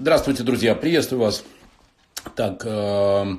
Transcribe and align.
Здравствуйте, 0.00 0.44
друзья, 0.44 0.76
приветствую 0.76 1.20
вас. 1.20 1.42
Так, 2.36 2.62
э, 2.64 3.36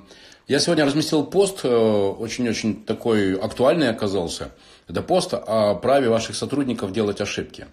я 0.50 0.60
сегодня 0.60 0.84
разместил 0.84 1.24
пост, 1.24 1.62
э, 1.64 1.70
очень-очень 1.70 2.84
такой 2.84 3.36
актуальный 3.40 3.88
оказался. 3.90 4.52
Это 4.90 5.02
пост 5.02 5.34
о 5.34 5.76
праве 5.76 6.10
ваших 6.10 6.36
сотрудников 6.36 6.92
делать 6.92 7.22
ошибки. 7.22 7.68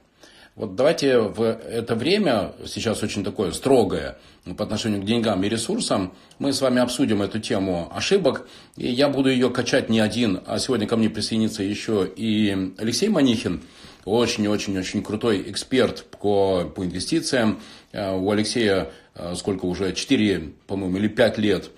Вот 0.56 0.74
давайте 0.74 1.18
в 1.18 1.42
это 1.42 1.94
время, 1.94 2.54
сейчас 2.64 3.02
очень 3.02 3.22
такое 3.22 3.52
строгое 3.52 4.16
по 4.56 4.64
отношению 4.64 5.02
к 5.02 5.04
деньгам 5.04 5.44
и 5.44 5.50
ресурсам, 5.50 6.14
мы 6.38 6.54
с 6.54 6.62
вами 6.62 6.80
обсудим 6.80 7.20
эту 7.20 7.40
тему 7.40 7.92
ошибок. 7.94 8.48
И 8.78 8.90
я 8.90 9.10
буду 9.10 9.28
ее 9.28 9.50
качать 9.50 9.90
не 9.90 10.00
один, 10.00 10.40
а 10.46 10.58
сегодня 10.58 10.86
ко 10.86 10.96
мне 10.96 11.10
присоединится 11.10 11.62
еще 11.62 12.10
и 12.16 12.72
Алексей 12.78 13.10
Манихин, 13.10 13.60
очень-очень-очень 14.06 15.02
крутой 15.02 15.44
эксперт 15.50 16.06
по, 16.06 16.64
по 16.64 16.86
инвестициям. 16.86 17.60
Э, 17.92 18.16
у 18.16 18.30
Алексея 18.30 18.92
э, 19.14 19.34
сколько 19.36 19.66
уже, 19.66 19.92
4, 19.92 20.52
по-моему, 20.66 20.96
или 20.96 21.08
5 21.08 21.36
лет 21.36 21.70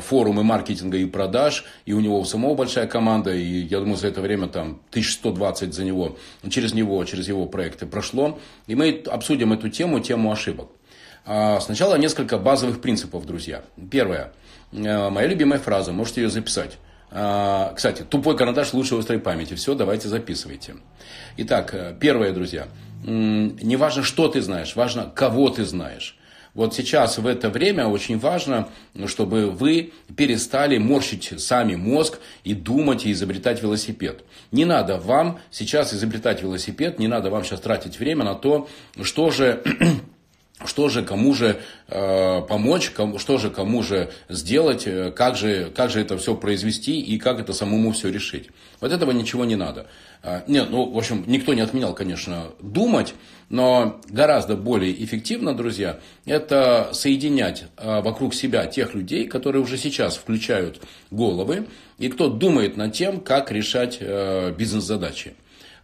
форумы 0.00 0.42
маркетинга 0.42 0.98
и 0.98 1.06
продаж, 1.06 1.64
и 1.86 1.92
у 1.92 2.00
него 2.00 2.24
самого 2.24 2.54
большая 2.54 2.86
команда, 2.86 3.32
и 3.32 3.42
я 3.42 3.78
думаю, 3.78 3.96
за 3.96 4.08
это 4.08 4.20
время 4.20 4.48
там 4.48 4.80
1120 4.90 5.72
за 5.72 5.84
него, 5.84 6.16
через 6.48 6.74
него, 6.74 7.04
через 7.04 7.28
его 7.28 7.46
проекты 7.46 7.86
прошло. 7.86 8.38
И 8.66 8.74
мы 8.74 9.02
обсудим 9.06 9.52
эту 9.52 9.68
тему, 9.68 10.00
тему 10.00 10.32
ошибок. 10.32 10.70
А 11.24 11.60
сначала 11.60 11.96
несколько 11.96 12.38
базовых 12.38 12.80
принципов, 12.80 13.26
друзья. 13.26 13.62
Первое. 13.90 14.32
Моя 14.72 15.26
любимая 15.26 15.58
фраза, 15.58 15.92
можете 15.92 16.22
ее 16.22 16.30
записать. 16.30 16.78
А, 17.12 17.72
кстати, 17.74 18.02
тупой 18.02 18.36
карандаш 18.36 18.72
лучше 18.72 18.96
острой 18.96 19.18
памяти. 19.18 19.54
Все, 19.54 19.74
давайте 19.74 20.08
записывайте. 20.08 20.76
Итак, 21.36 21.74
э, 21.74 21.96
первое, 21.98 22.32
друзья. 22.32 22.68
Не 23.02 23.76
важно, 23.76 24.02
что 24.02 24.28
ты 24.28 24.42
знаешь, 24.42 24.76
важно, 24.76 25.10
кого 25.12 25.48
ты 25.50 25.64
знаешь. 25.64 26.18
Вот 26.54 26.74
сейчас 26.74 27.18
в 27.18 27.26
это 27.26 27.48
время 27.48 27.86
очень 27.86 28.18
важно, 28.18 28.68
чтобы 29.06 29.50
вы 29.50 29.92
перестали 30.16 30.78
морщить 30.78 31.32
сами 31.40 31.76
мозг 31.76 32.18
и 32.44 32.54
думать 32.54 33.06
и 33.06 33.12
изобретать 33.12 33.62
велосипед. 33.62 34.24
Не 34.50 34.64
надо 34.64 34.98
вам 34.98 35.38
сейчас 35.50 35.94
изобретать 35.94 36.42
велосипед, 36.42 36.98
не 36.98 37.08
надо 37.08 37.30
вам 37.30 37.44
сейчас 37.44 37.60
тратить 37.60 37.98
время 37.98 38.24
на 38.24 38.34
то, 38.34 38.68
что 39.02 39.30
же 39.30 39.62
что 40.66 40.88
же 40.88 41.02
кому 41.02 41.34
же 41.34 41.60
э, 41.88 42.42
помочь, 42.42 42.90
кому, 42.90 43.18
что 43.18 43.38
же 43.38 43.50
кому 43.50 43.82
же 43.82 44.10
сделать, 44.28 44.86
э, 44.86 45.10
как 45.10 45.36
же, 45.36 45.72
как 45.74 45.90
же 45.90 46.00
это 46.00 46.18
все 46.18 46.34
произвести 46.34 47.00
и 47.00 47.18
как 47.18 47.40
это 47.40 47.52
самому 47.52 47.92
все 47.92 48.10
решить. 48.10 48.50
Вот 48.80 48.92
этого 48.92 49.10
ничего 49.12 49.44
не 49.44 49.56
надо. 49.56 49.86
Э, 50.22 50.42
нет, 50.46 50.68
ну, 50.70 50.90
в 50.90 50.98
общем, 50.98 51.24
никто 51.26 51.54
не 51.54 51.62
отменял, 51.62 51.94
конечно, 51.94 52.52
думать, 52.60 53.14
но 53.48 54.00
гораздо 54.08 54.56
более 54.56 54.92
эффективно, 55.04 55.54
друзья, 55.54 55.98
это 56.24 56.90
соединять 56.92 57.64
э, 57.76 58.00
вокруг 58.00 58.34
себя 58.34 58.66
тех 58.66 58.94
людей, 58.94 59.26
которые 59.26 59.62
уже 59.62 59.76
сейчас 59.78 60.16
включают 60.16 60.80
головы 61.10 61.66
и 61.98 62.08
кто 62.08 62.28
думает 62.28 62.76
над 62.76 62.92
тем, 62.92 63.20
как 63.20 63.50
решать 63.50 63.98
э, 64.00 64.54
бизнес-задачи. 64.56 65.34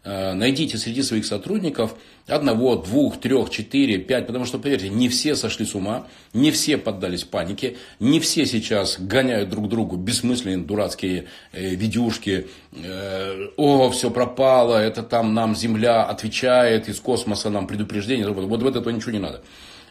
Э, 0.06 0.34
найдите 0.34 0.78
среди 0.78 1.02
своих 1.02 1.26
сотрудников 1.26 1.96
одного, 2.26 2.76
двух, 2.76 3.20
трех, 3.20 3.50
четыре, 3.50 3.98
пять, 3.98 4.26
потому 4.26 4.44
что, 4.44 4.58
поверьте, 4.58 4.88
не 4.88 5.08
все 5.08 5.36
сошли 5.36 5.64
с 5.64 5.74
ума, 5.74 6.06
не 6.32 6.50
все 6.50 6.76
поддались 6.76 7.24
панике, 7.24 7.76
не 8.00 8.20
все 8.20 8.46
сейчас 8.46 8.98
гоняют 8.98 9.48
друг 9.50 9.68
другу 9.68 9.96
бессмысленные 9.96 10.58
дурацкие 10.58 11.26
э, 11.52 11.74
видюшки, 11.74 12.48
э, 12.72 13.48
о, 13.56 13.90
все 13.90 14.10
пропало, 14.10 14.76
это 14.76 15.02
там 15.02 15.34
нам 15.34 15.54
Земля 15.54 16.04
отвечает, 16.04 16.88
из 16.88 17.00
космоса 17.00 17.50
нам 17.50 17.66
предупреждение, 17.66 18.28
вот, 18.28 18.62
в 18.62 18.66
это 18.66 18.90
ничего 18.90 19.12
не 19.12 19.18
надо. 19.18 19.42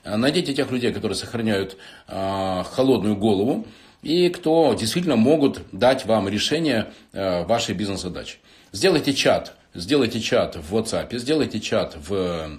Найдите 0.04 0.54
тех 0.54 0.70
людей, 0.72 0.94
которые 0.94 1.16
сохраняют 1.16 1.78
э, 2.08 2.64
холодную 2.72 3.16
голову, 3.16 3.66
и 4.04 4.30
кто 4.30 4.76
действительно 4.76 5.16
могут 5.16 5.62
дать 5.72 6.06
вам 6.06 6.30
решение 6.30 6.92
э, 7.12 7.44
вашей 7.46 7.74
бизнес-задачи. 7.74 8.38
Сделайте 8.72 9.14
чат 9.14 9.56
сделайте 9.76 10.20
чат 10.22 10.56
в 10.56 10.76
WhatsApp, 10.76 11.16
сделайте 11.18 11.60
чат 11.60 11.98
в 12.08 12.50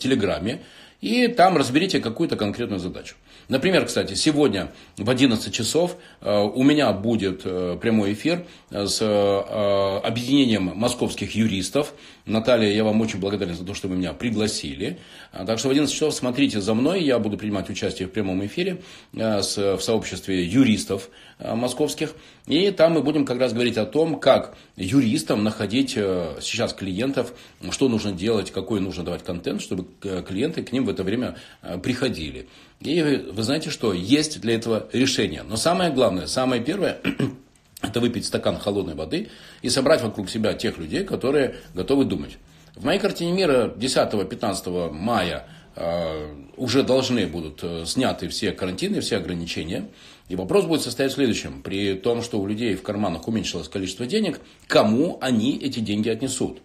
Телеграме, 0.00 0.62
и 1.00 1.28
там 1.28 1.56
разберите 1.56 2.00
какую-то 2.00 2.36
конкретную 2.36 2.78
задачу. 2.78 3.16
Например, 3.48 3.84
кстати, 3.84 4.14
сегодня 4.14 4.70
в 4.96 5.10
11 5.10 5.52
часов 5.52 5.96
э, 6.20 6.32
у 6.32 6.62
меня 6.62 6.92
будет 6.92 7.42
э, 7.44 7.76
прямой 7.80 8.12
эфир 8.12 8.44
с 8.70 9.00
э, 9.00 10.00
объединением 10.06 10.72
московских 10.76 11.34
юристов. 11.34 11.94
Наталья, 12.30 12.72
я 12.72 12.84
вам 12.84 13.00
очень 13.00 13.18
благодарен 13.18 13.54
за 13.54 13.64
то, 13.64 13.74
что 13.74 13.88
вы 13.88 13.96
меня 13.96 14.12
пригласили. 14.12 14.98
А, 15.32 15.44
так 15.44 15.58
что 15.58 15.68
в 15.68 15.70
11 15.72 15.92
часов 15.92 16.14
смотрите 16.14 16.60
за 16.60 16.74
мной, 16.74 17.02
я 17.02 17.18
буду 17.18 17.36
принимать 17.36 17.68
участие 17.68 18.08
в 18.08 18.12
прямом 18.12 18.44
эфире 18.46 18.82
в 19.12 19.42
сообществе 19.80 20.44
юристов 20.44 21.10
московских. 21.38 22.14
И 22.46 22.70
там 22.70 22.92
мы 22.92 23.02
будем 23.02 23.24
как 23.24 23.38
раз 23.38 23.52
говорить 23.52 23.76
о 23.76 23.86
том, 23.86 24.18
как 24.18 24.56
юристам 24.76 25.44
находить 25.44 25.90
сейчас 25.90 26.72
клиентов, 26.72 27.32
что 27.70 27.88
нужно 27.88 28.12
делать, 28.12 28.50
какой 28.50 28.80
нужно 28.80 29.04
давать 29.04 29.24
контент, 29.24 29.60
чтобы 29.60 29.86
клиенты 30.00 30.62
к 30.62 30.72
ним 30.72 30.84
в 30.84 30.88
это 30.88 31.02
время 31.02 31.36
приходили. 31.82 32.48
И 32.80 33.02
вы 33.02 33.42
знаете 33.42 33.70
что, 33.70 33.92
есть 33.92 34.40
для 34.40 34.54
этого 34.54 34.88
решение. 34.92 35.42
Но 35.42 35.56
самое 35.56 35.92
главное, 35.92 36.26
самое 36.26 36.62
первое, 36.62 36.98
это 37.82 38.00
выпить 38.00 38.26
стакан 38.26 38.58
холодной 38.58 38.94
воды 38.94 39.28
и 39.62 39.70
собрать 39.70 40.02
вокруг 40.02 40.28
себя 40.28 40.54
тех 40.54 40.78
людей, 40.78 41.04
которые 41.04 41.56
готовы 41.74 42.04
думать. 42.04 42.38
В 42.76 42.84
моей 42.84 43.00
картине 43.00 43.32
мира 43.32 43.72
10-15 43.76 44.92
мая 44.92 45.46
э, 45.76 46.34
уже 46.56 46.82
должны 46.82 47.26
будут 47.26 47.60
э, 47.62 47.84
сняты 47.86 48.28
все 48.28 48.52
карантины, 48.52 49.00
все 49.00 49.16
ограничения. 49.16 49.88
И 50.28 50.36
вопрос 50.36 50.66
будет 50.66 50.82
состоять 50.82 51.12
в 51.12 51.16
следующем. 51.16 51.62
При 51.62 51.94
том, 51.94 52.22
что 52.22 52.40
у 52.40 52.46
людей 52.46 52.76
в 52.76 52.82
карманах 52.82 53.26
уменьшилось 53.26 53.68
количество 53.68 54.06
денег, 54.06 54.40
кому 54.68 55.18
они 55.20 55.58
эти 55.58 55.80
деньги 55.80 56.08
отнесут? 56.08 56.60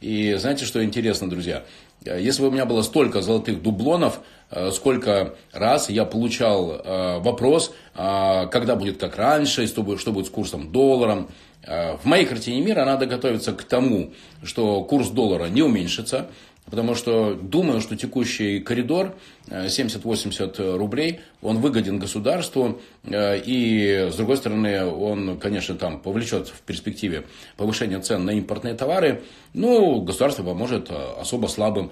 И 0.00 0.34
знаете, 0.34 0.64
что 0.64 0.84
интересно, 0.84 1.30
друзья? 1.30 1.64
Если 2.04 2.42
бы 2.42 2.48
у 2.48 2.50
меня 2.50 2.66
было 2.66 2.82
столько 2.82 3.22
золотых 3.22 3.62
дублонов, 3.62 4.20
э, 4.50 4.70
сколько 4.72 5.34
раз 5.52 5.88
я 5.88 6.04
получал 6.04 6.72
э, 6.72 7.18
вопрос, 7.20 7.72
э, 7.94 8.46
когда 8.50 8.76
будет 8.76 8.98
как 8.98 9.16
раньше, 9.16 9.66
что 9.66 9.82
будет 9.82 10.26
с 10.26 10.30
курсом 10.30 10.70
долларом. 10.70 11.28
В 11.66 12.00
моей 12.04 12.26
картине 12.26 12.60
мира 12.60 12.84
надо 12.84 13.06
готовиться 13.06 13.52
к 13.52 13.62
тому, 13.64 14.12
что 14.42 14.84
курс 14.84 15.08
доллара 15.08 15.46
не 15.46 15.62
уменьшится, 15.62 16.28
Потому 16.64 16.94
что 16.94 17.34
думаю, 17.34 17.80
что 17.82 17.94
текущий 17.94 18.60
коридор 18.60 19.14
70-80 19.48 20.54
э, 20.58 20.76
рублей, 20.76 21.20
он 21.42 21.58
выгоден 21.58 21.98
государству. 21.98 22.80
Э, 23.04 23.38
и, 23.38 24.08
с 24.10 24.16
другой 24.16 24.38
стороны, 24.38 24.86
он, 24.86 25.38
конечно, 25.38 25.74
там 25.74 26.00
повлечет 26.00 26.48
в 26.48 26.62
перспективе 26.62 27.24
повышение 27.58 28.00
цен 28.00 28.24
на 28.24 28.30
импортные 28.30 28.74
товары. 28.74 29.22
Ну, 29.52 30.00
государство 30.00 30.42
поможет 30.42 30.90
э, 30.90 30.94
особо 31.20 31.48
слабым 31.48 31.90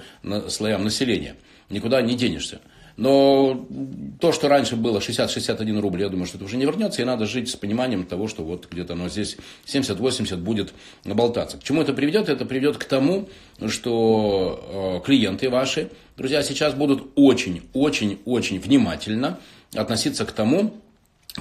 слоям 0.48 0.84
населения. 0.84 1.36
Никуда 1.68 2.00
не 2.00 2.14
денешься. 2.14 2.60
Но 2.96 3.66
то, 4.20 4.32
что 4.32 4.48
раньше 4.48 4.76
было 4.76 4.98
60-61 4.98 5.80
рубль, 5.80 6.02
я 6.02 6.08
думаю, 6.08 6.26
что 6.26 6.36
это 6.36 6.44
уже 6.44 6.56
не 6.56 6.64
вернется, 6.64 7.02
и 7.02 7.04
надо 7.04 7.26
жить 7.26 7.48
с 7.48 7.56
пониманием 7.56 8.04
того, 8.04 8.28
что 8.28 8.44
вот 8.44 8.68
где-то 8.70 8.92
оно 8.92 9.08
здесь 9.08 9.36
70-80 9.66 10.36
будет 10.36 10.74
болтаться. 11.04 11.58
К 11.58 11.62
чему 11.64 11.82
это 11.82 11.92
приведет? 11.92 12.28
Это 12.28 12.44
приведет 12.44 12.78
к 12.78 12.84
тому, 12.84 13.28
что 13.68 15.00
э, 15.02 15.06
клиенты 15.06 15.48
ваши, 15.48 15.90
друзья, 16.16 16.42
сейчас 16.42 16.74
будут 16.74 17.10
очень-очень-очень 17.14 18.60
внимательно 18.60 19.38
относиться 19.74 20.24
к 20.24 20.32
тому, 20.32 20.74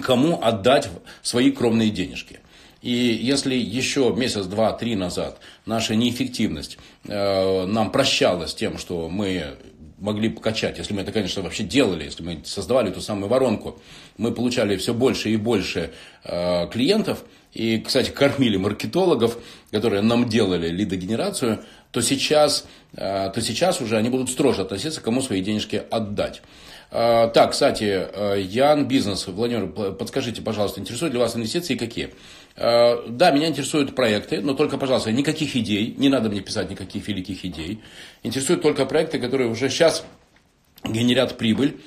кому 0.02 0.42
отдать 0.42 0.90
свои 1.22 1.52
кровные 1.52 1.90
денежки. 1.90 2.40
И 2.82 2.92
если 2.92 3.56
еще 3.56 4.12
месяц, 4.16 4.46
два, 4.46 4.74
три 4.74 4.96
назад 4.96 5.40
наша 5.66 5.96
неэффективность 5.96 6.80
э, 7.04 7.66
нам 7.68 7.92
прощалась 7.92 8.56
тем, 8.56 8.80
что 8.80 9.08
мы 9.08 9.56
могли 10.02 10.30
покачать, 10.30 10.78
если 10.80 10.94
мы 10.94 11.02
это, 11.02 11.12
конечно, 11.12 11.42
вообще 11.42 11.64
делали, 11.64 12.04
если 12.04 12.24
мы 12.24 12.42
создавали 12.44 12.92
ту 12.92 13.00
самую 13.00 13.30
воронку, 13.30 13.80
мы 14.18 14.34
получали 14.34 14.76
все 14.76 14.94
больше 14.94 15.30
и 15.30 15.38
больше 15.38 15.92
э, 16.24 16.68
клиентов, 16.70 17.24
и, 17.54 17.80
кстати, 17.80 18.10
кормили 18.10 18.58
маркетологов, 18.58 19.38
которые 19.72 20.02
нам 20.02 20.28
делали 20.28 20.70
лидогенерацию, 20.70 21.60
то 21.92 22.02
сейчас, 22.02 22.66
э, 22.94 23.32
то 23.34 23.42
сейчас 23.42 23.80
уже 23.80 23.98
они 23.98 24.10
будут 24.10 24.30
строже 24.30 24.64
относиться, 24.64 25.02
кому 25.02 25.22
свои 25.22 25.42
денежки 25.42 25.82
отдать. 25.92 26.42
Э, 26.90 27.30
так, 27.34 27.52
кстати, 27.52 28.08
э, 28.12 28.42
Ян 28.42 28.88
Бизнес, 28.88 29.28
Владимир, 29.28 29.68
подскажите, 29.68 30.42
пожалуйста, 30.42 30.82
интересуют 30.82 31.14
ли 31.14 31.20
вас 31.20 31.36
инвестиции 31.36 31.76
и 31.76 31.78
какие? 31.78 32.14
Э, 32.56 33.08
да, 33.08 33.32
меня 33.32 33.48
интересуют 33.48 33.96
проекты, 33.96 34.42
но 34.42 34.54
только, 34.54 34.78
пожалуйста, 34.78 35.12
никаких 35.12 35.56
идей, 35.56 35.96
не 35.98 36.10
надо 36.10 36.30
мне 36.30 36.42
писать 36.42 36.70
никаких 36.70 37.08
великих 37.08 37.46
идей. 37.46 37.82
Интересуют 38.24 38.62
только 38.62 38.86
проекты, 38.86 39.20
которые 39.20 39.50
уже 39.50 39.70
сейчас 39.70 40.06
генерят 40.84 41.38
прибыль, 41.38 41.80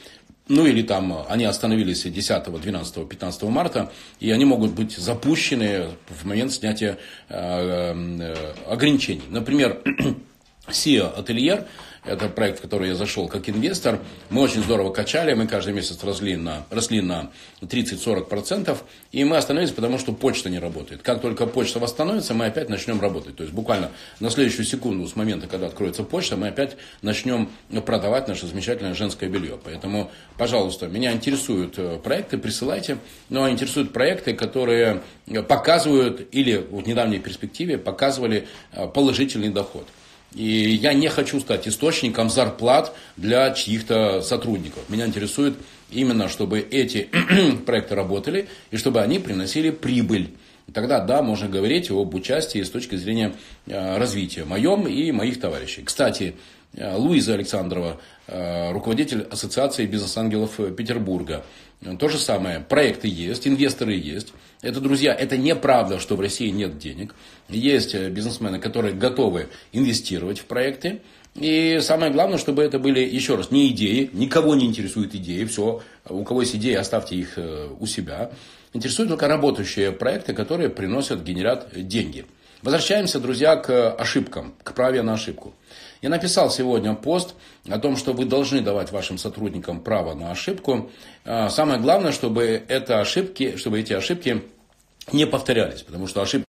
ну 0.49 0.67
или 0.67 0.83
там 0.83 1.25
они 1.29 1.45
остановились 1.45 2.03
10, 2.03 2.45
12, 2.45 3.09
15 3.09 3.43
марта, 3.45 3.93
и 4.21 4.31
они 4.31 4.45
могут 4.45 4.73
быть 4.73 4.97
запущены 4.97 5.89
в 6.09 6.27
момент 6.27 6.53
снятия 6.53 6.99
э, 7.29 7.35
э, 7.35 8.55
ограничений. 8.69 9.23
Например, 9.29 9.83
SEO 10.69 11.19
Ательер 11.19 11.67
Это 12.05 12.29
проект, 12.29 12.59
в 12.59 12.63
который 12.63 12.89
я 12.89 12.95
зашел 12.95 13.29
как 13.29 13.49
инвестор. 13.49 13.99
Мы 14.29 14.43
очень 14.43 14.63
здорово 14.63 14.93
качали, 14.93 15.33
мы 15.33 15.47
каждый 15.47 15.73
месяц 15.73 16.05
росли 16.05 16.37
на, 16.37 16.67
росли 16.71 17.01
на 17.01 17.31
30-40%. 17.63 18.77
И 19.13 19.25
мы 19.25 19.39
остановились, 19.39 19.73
потому 19.73 19.99
что 19.99 20.13
почта 20.13 20.51
не 20.51 20.59
работает. 20.59 21.01
Как 21.01 21.23
только 21.23 21.47
почта 21.47 21.79
восстановится, 21.79 22.35
мы 22.35 22.45
опять 22.47 22.69
начнем 22.69 23.01
работать. 23.01 23.37
То 23.37 23.43
есть 23.43 23.55
буквально 23.55 23.91
на 24.21 24.29
следующую 24.29 24.67
секунду 24.67 25.07
с 25.09 25.17
момента, 25.17 25.47
когда 25.47 25.67
откроется 25.67 26.03
почта, 26.03 26.37
мы 26.37 26.49
опять 26.49 26.77
начнем 27.01 27.49
продавать 27.87 28.29
наше 28.29 28.47
замечательное 28.47 28.95
женское 28.95 29.31
белье. 29.31 29.59
Поэтому, 29.65 30.11
пожалуйста, 30.37 30.89
меня 30.89 31.13
интересуют 31.13 31.79
э, 31.79 31.99
проекты, 32.03 32.37
присылайте. 32.37 32.99
Но 33.31 33.49
интересуют 33.49 33.95
проекты, 33.95 34.35
которые 34.35 35.03
показывают 35.49 36.29
или 36.33 36.57
в 36.57 36.87
недавней 36.87 37.19
перспективе 37.19 37.79
показывали 37.79 38.47
э, 38.73 38.87
положительный 38.89 39.49
доход. 39.49 39.87
И 40.35 40.73
я 40.75 40.93
не 40.93 41.09
хочу 41.09 41.39
стать 41.41 41.69
источником 41.69 42.29
зарплат 42.29 42.95
для 43.17 43.53
чьих-то 43.53 44.21
сотрудников. 44.21 44.83
Меня 44.89 45.07
интересует 45.07 45.55
именно, 45.91 46.29
чтобы 46.29 46.59
эти 46.59 47.09
проекты 47.67 47.95
работали 47.95 48.49
и 48.71 48.77
чтобы 48.77 49.01
они 49.01 49.19
приносили 49.19 49.71
прибыль. 49.71 50.31
Тогда, 50.73 51.01
да, 51.01 51.23
можно 51.23 51.49
говорить 51.49 51.91
об 51.91 52.15
участии 52.15 52.63
с 52.63 52.71
точки 52.71 52.97
зрения 52.97 53.35
э, 53.67 53.99
развития 53.99 54.45
моем 54.45 54.89
и 54.89 55.13
моих 55.13 55.39
товарищей. 55.39 55.83
Кстати, 55.83 56.35
э, 56.75 56.97
Луиза 56.97 57.35
Александрова, 57.35 58.01
э, 58.27 58.73
руководитель 58.73 59.23
Ассоциации 59.31 59.87
бизнес-ангелов 59.87 60.59
Петербурга. 60.77 61.45
То 61.99 62.09
же 62.09 62.19
самое. 62.19 62.61
Проекты 62.61 63.09
есть, 63.09 63.47
инвесторы 63.47 63.95
есть. 63.95 64.33
Это, 64.65 64.81
друзья, 64.81 65.15
это 65.15 65.37
неправда, 65.37 65.99
что 65.99 66.17
в 66.17 66.21
России 66.21 66.49
нет 66.49 66.79
денег. 66.79 67.15
Есть 67.49 67.95
бизнесмены, 67.95 68.59
которые 68.59 68.95
готовы 68.95 69.49
инвестировать 69.73 70.39
в 70.39 70.47
проекты. 70.47 71.03
И 71.35 71.81
самое 71.83 72.13
главное, 72.13 72.39
чтобы 72.39 72.63
это 72.63 72.79
были, 72.79 73.01
еще 73.01 73.35
раз, 73.35 73.51
не 73.51 73.69
идеи, 73.69 74.09
никого 74.13 74.55
не 74.55 74.67
интересуют 74.67 75.15
идеи, 75.15 75.45
все, 75.45 75.83
у 76.09 76.25
кого 76.25 76.43
есть 76.43 76.55
идеи, 76.57 76.75
оставьте 76.75 77.17
их 77.17 77.39
у 77.79 77.87
себя. 77.87 78.31
Интересуют 78.73 79.11
только 79.11 79.29
работающие 79.29 79.93
проекты, 79.93 80.33
которые 80.33 80.71
приносят, 80.71 81.23
генерят 81.23 81.69
деньги. 81.75 82.25
Возвращаемся, 82.63 83.21
друзья, 83.21 83.57
к 83.57 83.93
ошибкам, 83.93 84.55
к 84.63 84.73
праве 84.73 85.03
на 85.03 85.15
ошибку. 85.15 85.55
Я 86.01 86.09
написал 86.09 86.51
сегодня 86.51 86.95
пост 86.95 87.35
о 87.69 87.79
том, 87.79 87.97
что 87.97 88.13
вы 88.13 88.25
должны 88.25 88.63
давать 88.63 88.91
вашим 88.91 89.19
сотрудникам 89.19 89.81
право 89.81 90.15
на 90.15 90.31
ошибку. 90.31 90.91
А, 91.25 91.51
самое 91.51 91.79
главное, 91.79 92.13
чтобы, 92.13 92.63
это 92.69 93.01
ошибки, 93.01 93.57
чтобы 93.57 93.81
эти 93.81 93.93
ошибки 93.93 94.43
не 95.13 95.27
повторялись, 95.27 95.83
потому 95.83 96.07
что 96.07 96.23
ошибки... 96.23 96.47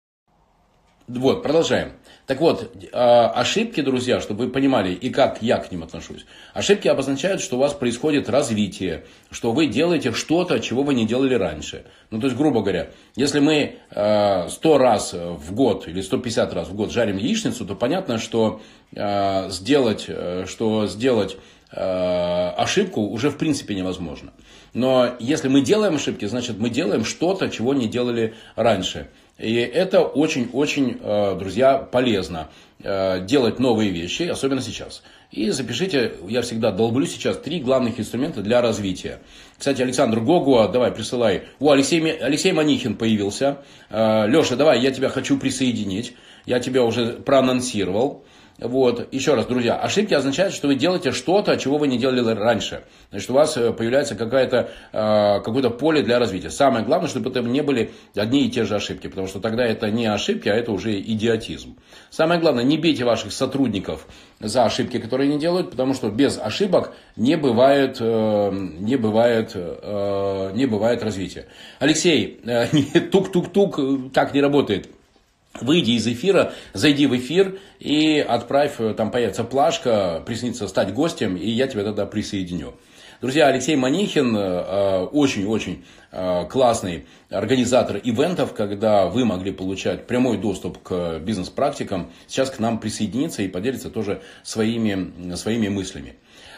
Вот, 1.08 1.44
продолжаем. 1.44 1.94
Так 2.26 2.40
вот, 2.40 2.74
а, 2.94 3.30
ошибки, 3.32 3.82
друзья, 3.82 4.22
чтобы 4.22 4.46
вы 4.46 4.52
понимали, 4.52 4.94
и 4.94 5.10
как 5.10 5.42
я 5.42 5.58
к 5.58 5.70
ним 5.72 5.84
отношусь. 5.84 6.26
Ошибки 6.54 6.88
обозначают, 6.88 7.42
что 7.42 7.58
у 7.58 7.60
вас 7.60 7.74
происходит 7.74 8.30
развитие, 8.30 9.04
что 9.30 9.52
вы 9.52 9.68
делаете 9.68 10.14
что-то, 10.14 10.62
чего 10.62 10.84
вы 10.84 10.94
не 10.94 11.06
делали 11.06 11.34
раньше. 11.36 11.84
Ну, 12.12 12.22
то 12.22 12.28
есть, 12.28 12.38
грубо 12.38 12.62
говоря, 12.62 12.92
если 13.18 13.42
мы 13.42 13.76
100 13.90 13.96
а, 13.96 14.78
раз 14.78 15.14
в 15.14 15.54
год 15.54 15.90
или 15.90 16.00
150 16.00 16.54
раз 16.54 16.70
в 16.70 16.76
год 16.76 16.94
жарим 16.94 17.18
яичницу, 17.18 17.66
то 17.66 17.76
понятно, 17.76 18.18
что 18.18 18.62
а, 18.96 19.50
сделать, 19.50 20.06
э, 20.08 20.46
что 20.48 20.88
сделать 20.88 21.38
ошибку 21.76 23.02
уже 23.02 23.32
в 23.32 23.38
принципе 23.40 23.74
невозможно. 23.74 24.32
Но 24.74 25.16
если 25.20 25.48
мы 25.48 25.62
делаем 25.62 25.96
ошибки, 25.96 26.26
значит 26.26 26.58
мы 26.58 26.70
делаем 26.70 27.06
что-то, 27.06 27.50
чего 27.50 27.74
не 27.74 27.88
делали 27.88 28.34
раньше. 28.56 29.08
И 29.38 29.56
это 29.56 30.02
очень-очень, 30.02 31.00
э, 31.02 31.36
друзья, 31.40 31.78
полезно 31.78 32.50
э, 32.84 33.26
делать 33.26 33.60
новые 33.60 33.90
вещи, 33.90 34.24
особенно 34.24 34.62
сейчас. 34.62 35.04
И 35.32 35.50
запишите, 35.50 36.14
я 36.28 36.44
всегда 36.44 36.72
долблю 36.72 37.08
сейчас 37.08 37.38
три 37.38 37.60
главных 37.60 38.00
инструмента 38.00 38.42
для 38.42 38.62
развития. 38.62 39.20
Кстати, 39.58 39.82
Александр 39.82 40.20
Гогуа, 40.20 40.68
давай, 40.68 40.92
присылай. 40.92 41.44
О, 41.60 41.72
Алексей, 41.72 42.00
Алексей 42.12 42.52
Манихин 42.52 42.96
появился. 42.96 43.58
Э, 43.90 44.28
Леша, 44.28 44.56
давай, 44.56 44.80
я 44.80 44.92
тебя 44.92 45.10
хочу 45.10 45.38
присоединить. 45.40 46.14
Я 46.46 46.60
тебя 46.60 46.84
уже 46.84 47.14
проанонсировал. 47.14 48.24
Вот, 48.60 49.12
еще 49.12 49.34
раз, 49.34 49.48
друзья, 49.48 49.76
ошибки 49.76 50.14
означают, 50.14 50.54
что 50.54 50.68
вы 50.68 50.76
делаете 50.76 51.12
что-то, 51.12 51.58
чего 51.58 51.80
вы 51.80 51.88
не 51.88 51.98
делали 51.98 52.22
раньше. 52.36 52.84
Значит, 53.10 53.30
у 53.32 53.34
вас 53.34 53.58
э, 53.58 53.74
появляется 53.74 54.14
какое-то 54.14 54.70
э, 54.92 55.42
какое-то 55.44 55.72
поле 55.72 56.04
для 56.04 56.20
развития. 56.20 56.52
Самое 56.52 56.86
главное, 56.86 57.10
чтобы 57.10 57.32
это 57.32 57.42
не 57.42 57.62
были 57.62 57.92
одни 58.16 58.46
и 58.46 58.52
те 58.52 58.64
же 58.64 58.76
ошибки, 58.76 59.08
потому 59.08 59.28
что 59.28 59.40
тогда 59.40 59.66
это 59.66 59.90
не 59.90 60.06
ошибки, 60.06 60.50
а 60.50 60.56
это 60.56 60.72
уже 60.72 61.00
идиотизм. 61.00 61.78
Самое 62.12 62.40
главное, 62.40 62.64
не 62.64 62.78
бейте 62.78 63.06
ваших 63.06 63.34
сотрудников 63.34 64.08
за 64.40 64.66
ошибки, 64.66 65.00
которые 65.00 65.32
они 65.32 65.40
делают, 65.40 65.72
потому 65.72 65.96
что 65.96 66.12
без 66.12 66.38
ошибок 66.38 66.94
не 67.16 67.36
бывает, 67.36 67.98
э, 68.00 68.52
не 68.80 68.98
бывает, 68.98 69.56
не 69.56 70.66
бывает 70.68 71.04
развития. 71.04 71.48
Алексей, 71.80 72.40
тук-тук-тук, 73.12 73.80
так 74.14 74.34
не 74.36 74.42
работает. 74.42 74.90
Выйди 75.62 75.92
из 75.92 76.08
эфира, 76.08 76.54
зайди 76.74 77.06
в 77.06 77.16
эфир 77.16 77.60
и 77.80 78.18
отправь, 78.18 78.76
э, 78.80 78.96
там 78.96 79.12
появится 79.12 79.44
плашка, 79.44 80.24
приснится 80.26 80.68
стать 80.68 80.92
гостем, 80.96 81.38
и 81.38 81.48
я 81.48 81.68
тебя 81.68 81.84
тогда 81.84 82.08
присоединю. 82.08 82.74
Друзья, 83.22 83.48
Алексей 83.48 83.76
Манихин 83.76 84.36
э, 84.36 85.04
очень-очень 85.12 85.86
э, 86.12 86.46
классный 86.50 87.06
организатор 87.30 87.98
ивентов, 88.04 88.56
когда 88.56 89.06
вы 89.06 89.26
могли 89.26 89.52
получать 89.52 90.08
прямой 90.08 90.38
доступ 90.38 90.82
к 90.82 91.20
бизнес-практикам. 91.20 92.12
Сейчас 92.26 92.50
к 92.50 92.58
нам 92.58 92.80
присоединится 92.80 93.44
и 93.44 93.48
поделится 93.48 93.92
тоже 93.92 94.24
своими, 94.42 95.36
своими 95.36 95.68
мыслями. 95.68 96.16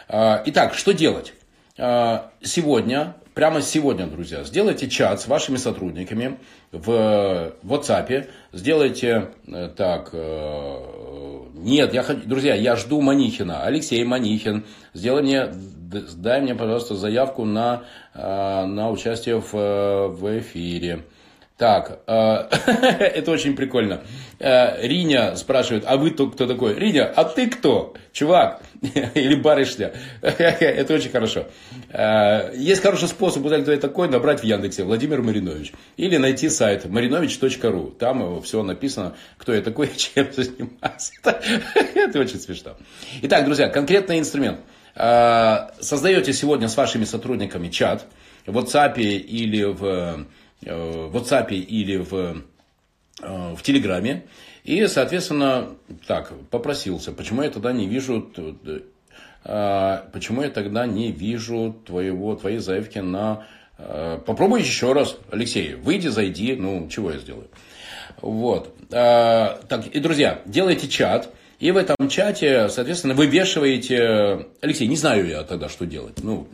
Итак, 0.07 0.75
что 0.75 0.93
делать? 0.93 1.33
Сегодня 1.77 3.15
прямо 3.35 3.61
сегодня, 3.61 4.07
друзья, 4.07 4.43
сделайте 4.43 4.89
чат 4.89 5.21
с 5.21 5.27
вашими 5.27 5.57
сотрудниками 5.57 6.39
в 6.71 7.53
WhatsApp, 7.63 8.29
сделайте 8.53 9.29
э, 9.45 9.69
так, 9.75 10.09
э, 10.13 11.41
нет, 11.53 11.93
я 11.93 12.03
друзья, 12.03 12.55
я 12.55 12.75
жду 12.77 13.01
Манихина, 13.01 13.63
Алексей 13.63 14.03
Манихин, 14.03 14.63
сделай 14.93 15.21
мне, 15.21 15.47
дай 16.15 16.41
мне, 16.41 16.55
пожалуйста, 16.55 16.95
заявку 16.95 17.43
на, 17.45 17.83
э, 18.13 18.65
на 18.65 18.89
участие 18.89 19.41
в, 19.41 19.51
в 19.51 20.39
эфире. 20.39 21.03
Так, 21.57 21.99
э, 22.05 22.11
это 23.15 23.31
очень 23.31 23.55
прикольно. 23.55 24.01
Э, 24.39 24.85
Риня 24.85 25.37
спрашивает, 25.37 25.85
а 25.87 25.95
вы 25.95 26.11
кто 26.11 26.47
такой? 26.47 26.73
Риня, 26.73 27.05
а 27.15 27.23
ты 27.23 27.49
кто? 27.49 27.93
Чувак 28.11 28.61
или 29.13 29.35
барышня? 29.35 29.93
это 30.21 30.93
очень 30.93 31.11
хорошо. 31.11 31.47
Э, 31.91 32.51
есть 32.57 32.81
хороший 32.81 33.07
способ 33.07 33.45
узнать, 33.45 33.61
кто 33.61 33.71
я 33.71 33.77
такой, 33.77 34.09
набрать 34.09 34.41
в 34.41 34.43
Яндексе 34.43 34.83
Владимир 34.83 35.21
Маринович. 35.21 35.71
Или 35.95 36.17
найти 36.17 36.49
сайт 36.49 36.85
marinovich.ru. 36.85 37.95
Там 37.95 38.41
все 38.41 38.61
написано, 38.61 39.15
кто 39.37 39.53
я 39.53 39.61
такой 39.61 39.87
и 39.87 39.97
чем 39.97 40.27
занимаюсь. 40.33 41.13
это 41.23 42.19
очень 42.19 42.39
смешно. 42.41 42.75
Итак, 43.21 43.45
друзья, 43.45 43.69
конкретный 43.69 44.19
инструмент. 44.19 44.59
Создаете 44.93 46.33
сегодня 46.33 46.67
с 46.67 46.75
вашими 46.75 47.05
сотрудниками 47.05 47.69
чат 47.69 48.05
в 48.45 48.57
WhatsApp 48.57 48.97
или 48.99 49.63
в 49.63 50.25
в 50.73 51.15
WhatsApp 51.15 51.51
или 51.53 51.97
в, 51.97 52.43
э, 53.21 53.55
в 53.55 53.61
Телеграме. 53.61 54.23
И, 54.63 54.87
соответственно, 54.87 55.69
так, 56.07 56.33
попросился, 56.49 57.11
почему 57.11 57.43
я 57.43 57.49
тогда 57.49 57.71
не 57.71 57.87
вижу, 57.87 58.31
э, 59.43 60.01
почему 60.11 60.41
я 60.41 60.49
тогда 60.49 60.87
не 60.87 61.11
вижу 61.11 61.75
твоего, 61.85 62.35
твоей 62.35 62.57
заявки 62.57 62.99
на... 62.99 63.45
Попробуй 63.77 64.61
еще 64.61 64.93
раз, 64.93 65.17
Алексей, 65.31 65.75
выйди, 65.75 66.07
зайди, 66.07 66.55
ну, 66.55 66.87
чего 66.87 67.11
я 67.11 67.19
сделаю. 67.19 67.49
Вот. 68.21 68.73
Так, 68.89 69.87
и, 69.91 69.99
друзья, 69.99 70.41
делайте 70.45 70.87
чат, 70.87 71.29
и 71.65 71.71
в 71.71 71.77
этом 71.77 72.09
чате, 72.09 72.69
соответственно, 72.69 73.15
вывешиваете... 73.15 74.49
Алексей, 74.61 74.87
не 74.87 74.95
знаю 74.95 75.27
я 75.27 75.41
тогда, 75.41 75.67
что 75.67 75.87
делать. 75.87 76.23
Ну, 76.23 76.47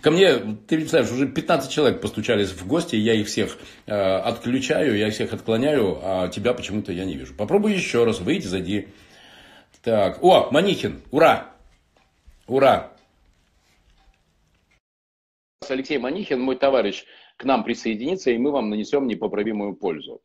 ко 0.00 0.10
мне, 0.10 0.38
ты 0.66 0.76
представляешь, 0.76 1.12
уже 1.12 1.28
15 1.28 1.70
человек 1.70 2.00
постучались 2.00 2.50
в 2.50 2.66
гости, 2.66 2.96
я 2.96 3.14
их 3.14 3.28
всех 3.28 3.56
э, 3.86 3.94
отключаю, 3.94 4.98
я 4.98 5.06
их 5.06 5.14
всех 5.14 5.32
отклоняю, 5.32 6.00
а 6.02 6.28
тебя 6.30 6.52
почему-то 6.52 6.90
я 6.90 7.04
не 7.04 7.14
вижу. 7.14 7.32
Попробуй 7.36 7.74
еще 7.74 8.02
раз, 8.02 8.18
выйди, 8.18 8.48
зайди. 8.48 8.88
Так, 9.84 10.18
о, 10.20 10.50
Манихин, 10.50 11.00
ура! 11.12 11.52
Ура! 12.48 12.90
Алексей 15.68 15.98
Манихин, 15.98 16.40
мой 16.40 16.56
товарищ, 16.56 17.04
к 17.36 17.44
нам 17.44 17.62
присоединится, 17.62 18.32
и 18.32 18.38
мы 18.38 18.50
вам 18.50 18.68
нанесем 18.68 19.06
непоправимую 19.06 19.76
пользу. 19.76 20.22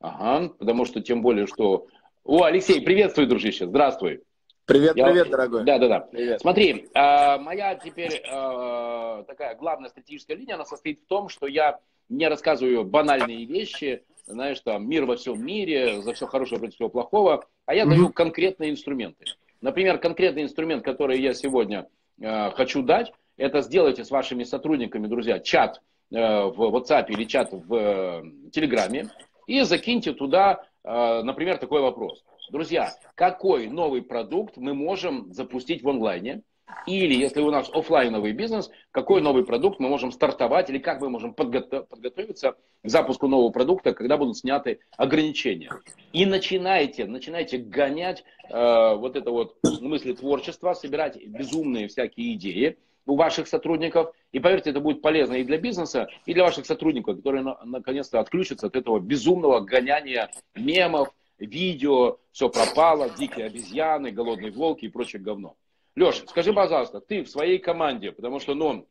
Ага, 0.00 0.48
потому 0.58 0.84
что 0.84 1.00
тем 1.00 1.22
более, 1.22 1.46
что 1.46 1.86
о, 2.26 2.42
Алексей, 2.42 2.80
приветствую, 2.80 3.28
дружище, 3.28 3.66
здравствуй. 3.66 4.20
Привет, 4.64 4.96
Я... 4.96 5.06
привет, 5.06 5.30
дорогой. 5.30 5.64
Да, 5.64 5.78
да, 5.78 5.88
да. 5.88 6.00
Привет. 6.00 6.40
Смотри, 6.40 6.88
э, 6.92 7.38
моя 7.38 7.76
теперь 7.76 8.14
э, 8.14 9.24
такая 9.28 9.54
главная 9.54 9.90
стратегическая 9.90 10.34
линия, 10.34 10.56
она 10.56 10.64
состоит 10.64 10.98
в 10.98 11.06
том, 11.06 11.28
что 11.28 11.46
я 11.46 11.78
не 12.08 12.26
рассказываю 12.28 12.84
банальные 12.84 13.44
вещи, 13.44 14.02
знаешь, 14.26 14.58
там, 14.60 14.88
мир 14.88 15.04
во 15.04 15.14
всем 15.14 15.44
мире, 15.44 16.02
за 16.02 16.14
все 16.14 16.26
хорошее 16.26 16.58
против 16.58 16.74
всего 16.74 16.88
плохого, 16.88 17.44
а 17.64 17.74
я 17.74 17.86
даю 17.86 18.10
конкретные 18.10 18.72
инструменты. 18.72 19.24
Например, 19.60 19.98
конкретный 19.98 20.42
инструмент, 20.42 20.84
который 20.84 21.20
я 21.20 21.32
сегодня 21.32 21.86
э, 22.20 22.50
хочу 22.50 22.82
дать, 22.82 23.12
это 23.36 23.60
сделайте 23.60 24.04
с 24.04 24.10
вашими 24.10 24.42
сотрудниками, 24.42 25.06
друзья, 25.06 25.38
чат 25.38 25.80
э, 26.10 26.16
в 26.16 26.74
WhatsApp 26.74 27.06
или 27.08 27.22
чат 27.22 27.52
в 27.52 27.72
э, 27.72 28.22
Telegram 28.52 29.08
и 29.46 29.60
закиньте 29.60 30.12
туда, 30.12 30.64
например, 30.86 31.58
такой 31.58 31.80
вопрос. 31.80 32.24
Друзья, 32.50 32.92
какой 33.14 33.66
новый 33.66 34.02
продукт 34.02 34.56
мы 34.56 34.72
можем 34.72 35.32
запустить 35.32 35.82
в 35.82 35.88
онлайне? 35.88 36.42
Или, 36.86 37.14
если 37.14 37.40
у 37.40 37.50
нас 37.50 37.70
офлайновый 37.72 38.32
бизнес, 38.32 38.70
какой 38.90 39.20
новый 39.20 39.44
продукт 39.44 39.80
мы 39.80 39.88
можем 39.88 40.12
стартовать 40.12 40.68
или 40.68 40.78
как 40.78 41.00
мы 41.00 41.08
можем 41.10 41.32
подготов- 41.32 41.86
подготовиться 41.88 42.56
к 42.82 42.88
запуску 42.88 43.28
нового 43.28 43.50
продукта, 43.50 43.92
когда 43.92 44.16
будут 44.16 44.36
сняты 44.36 44.80
ограничения. 44.96 45.70
И 46.12 46.26
начинайте, 46.26 47.06
начинайте 47.06 47.58
гонять 47.58 48.24
э, 48.48 48.94
вот 48.96 49.16
это 49.16 49.30
вот 49.30 49.56
мысли 49.80 50.12
творчества, 50.12 50.74
собирать 50.74 51.24
безумные 51.26 51.88
всякие 51.88 52.34
идеи 52.34 52.78
у 53.06 53.16
ваших 53.16 53.48
сотрудников. 53.48 54.12
И 54.32 54.40
поверьте, 54.40 54.70
это 54.70 54.80
будет 54.80 55.00
полезно 55.00 55.34
и 55.34 55.44
для 55.44 55.58
бизнеса, 55.58 56.08
и 56.26 56.34
для 56.34 56.44
ваших 56.44 56.66
сотрудников, 56.66 57.16
которые 57.16 57.42
на- 57.42 57.58
наконец-то 57.64 58.20
отключатся 58.20 58.66
от 58.66 58.76
этого 58.76 58.98
безумного 58.98 59.60
гоняния 59.60 60.30
мемов, 60.54 61.08
видео, 61.38 62.18
все 62.32 62.48
пропало, 62.48 63.10
дикие 63.10 63.46
обезьяны, 63.46 64.10
голодные 64.10 64.50
волки 64.50 64.86
и 64.86 64.88
прочее 64.88 65.22
говно. 65.22 65.54
Леш, 65.94 66.22
скажи, 66.26 66.52
пожалуйста, 66.52 67.00
ты 67.00 67.22
в 67.22 67.28
своей 67.30 67.58
команде, 67.58 68.12
потому 68.12 68.40
что, 68.40 68.54
ну, 68.54 68.86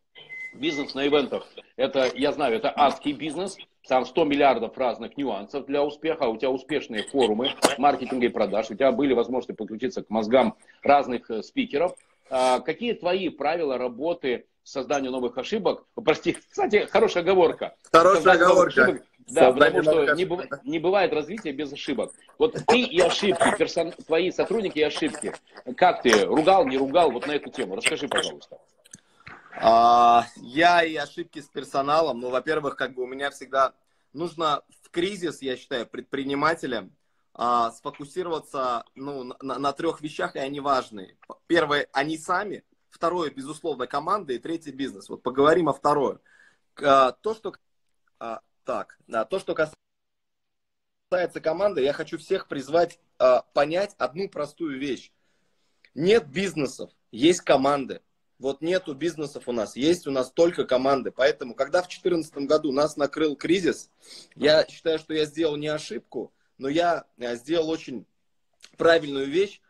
бизнес 0.53 0.95
на 0.95 1.07
ивентах, 1.07 1.47
это, 1.75 2.09
я 2.15 2.31
знаю, 2.31 2.55
это 2.55 2.73
адский 2.75 3.11
бизнес, 3.13 3.57
там 3.87 4.05
100 4.05 4.23
миллиардов 4.25 4.77
разных 4.77 5.15
нюансов 5.17 5.65
для 5.65 5.83
успеха, 5.83 6.23
у 6.23 6.37
тебя 6.37 6.49
успешные 6.49 7.03
форумы 7.03 7.51
маркетинга 7.77 8.25
и 8.25 8.29
продаж, 8.29 8.71
у 8.71 8.75
тебя 8.75 8.91
были 8.91 9.13
возможности 9.13 9.51
подключиться 9.51 10.03
к 10.03 10.09
мозгам 10.09 10.55
разных 10.81 11.29
э, 11.29 11.43
спикеров. 11.43 11.93
А, 12.29 12.59
какие 12.59 12.93
твои 12.93 13.29
правила 13.29 13.77
работы 13.77 14.47
с 14.63 14.71
созданием 14.71 15.11
новых 15.11 15.37
ошибок? 15.37 15.85
Прости, 15.95 16.33
кстати, 16.49 16.87
хорошая 16.91 17.23
оговорка. 17.23 17.75
Хорошая 17.91 18.15
Создание 18.15 18.45
оговорка. 18.45 18.99
да, 19.27 19.49
Создание 19.49 19.83
потому 19.83 20.05
что 20.05 20.15
не, 20.15 20.25
быв- 20.25 20.59
не 20.63 20.79
бывает 20.79 21.13
развития 21.13 21.51
без 21.51 21.71
ошибок. 21.71 22.13
Вот 22.37 22.53
ты 22.67 22.79
и 22.81 22.99
ошибки, 22.99 23.55
персон... 23.57 23.91
твои 23.91 24.31
сотрудники 24.31 24.79
и 24.79 24.83
ошибки. 24.83 25.33
Как 25.77 26.01
ты, 26.01 26.25
ругал, 26.25 26.65
не 26.65 26.77
ругал, 26.77 27.11
вот 27.11 27.27
на 27.27 27.33
эту 27.33 27.51
тему. 27.51 27.75
Расскажи, 27.75 28.07
пожалуйста. 28.07 28.57
А, 29.57 30.25
я 30.37 30.83
и 30.83 30.95
ошибки 30.95 31.39
с 31.39 31.47
персоналом. 31.47 32.19
Ну, 32.19 32.29
во-первых, 32.29 32.75
как 32.75 32.93
бы 32.93 33.03
у 33.03 33.07
меня 33.07 33.29
всегда 33.29 33.73
нужно 34.13 34.63
в 34.83 34.89
кризис, 34.89 35.41
я 35.41 35.57
считаю, 35.57 35.85
предпринимателям 35.85 36.91
а, 37.37 37.71
сфокусироваться 37.71 38.85
ну, 38.95 39.25
на, 39.41 39.59
на 39.59 39.73
трех 39.73 39.99
вещах, 39.99 40.37
и 40.37 40.39
они 40.39 40.61
важные. 40.61 41.17
Первое, 41.47 41.89
они 41.91 42.17
сами. 42.17 42.63
Второе, 42.89 43.29
безусловно, 43.29 43.87
команда. 43.87 44.31
И 44.33 44.39
третье, 44.39 44.71
бизнес. 44.71 45.09
Вот 45.09 45.21
поговорим 45.21 45.67
о 45.67 45.73
второе. 45.73 46.19
А, 46.81 47.11
то, 47.11 47.33
что... 47.35 47.53
а, 48.19 48.39
так, 48.63 48.97
да, 49.07 49.25
то, 49.25 49.39
что 49.39 49.53
касается 49.53 51.41
команды, 51.41 51.81
я 51.81 51.91
хочу 51.91 52.17
всех 52.17 52.47
призвать 52.47 52.99
а, 53.19 53.41
понять 53.53 53.95
одну 53.97 54.29
простую 54.29 54.79
вещь. 54.79 55.11
Нет 55.93 56.27
бизнесов, 56.29 56.89
есть 57.11 57.41
команды. 57.41 58.01
Вот 58.39 58.61
нету 58.61 58.93
бизнесов 58.93 59.47
у 59.47 59.51
нас, 59.51 59.75
есть 59.75 60.07
у 60.07 60.11
нас 60.11 60.31
только 60.31 60.63
команды. 60.63 61.11
Поэтому, 61.11 61.53
когда 61.53 61.79
в 61.81 61.87
2014 61.87 62.47
году 62.47 62.71
нас 62.71 62.95
накрыл 62.95 63.35
кризис, 63.35 63.89
я 64.35 64.65
считаю, 64.67 64.99
что 64.99 65.13
я 65.13 65.25
сделал 65.25 65.57
не 65.57 65.67
ошибку, 65.67 66.33
но 66.57 66.69
я 66.69 67.05
э, 67.17 67.35
сделал 67.35 67.69
очень 67.69 68.05
правильную 68.77 69.27
вещь. 69.27 69.61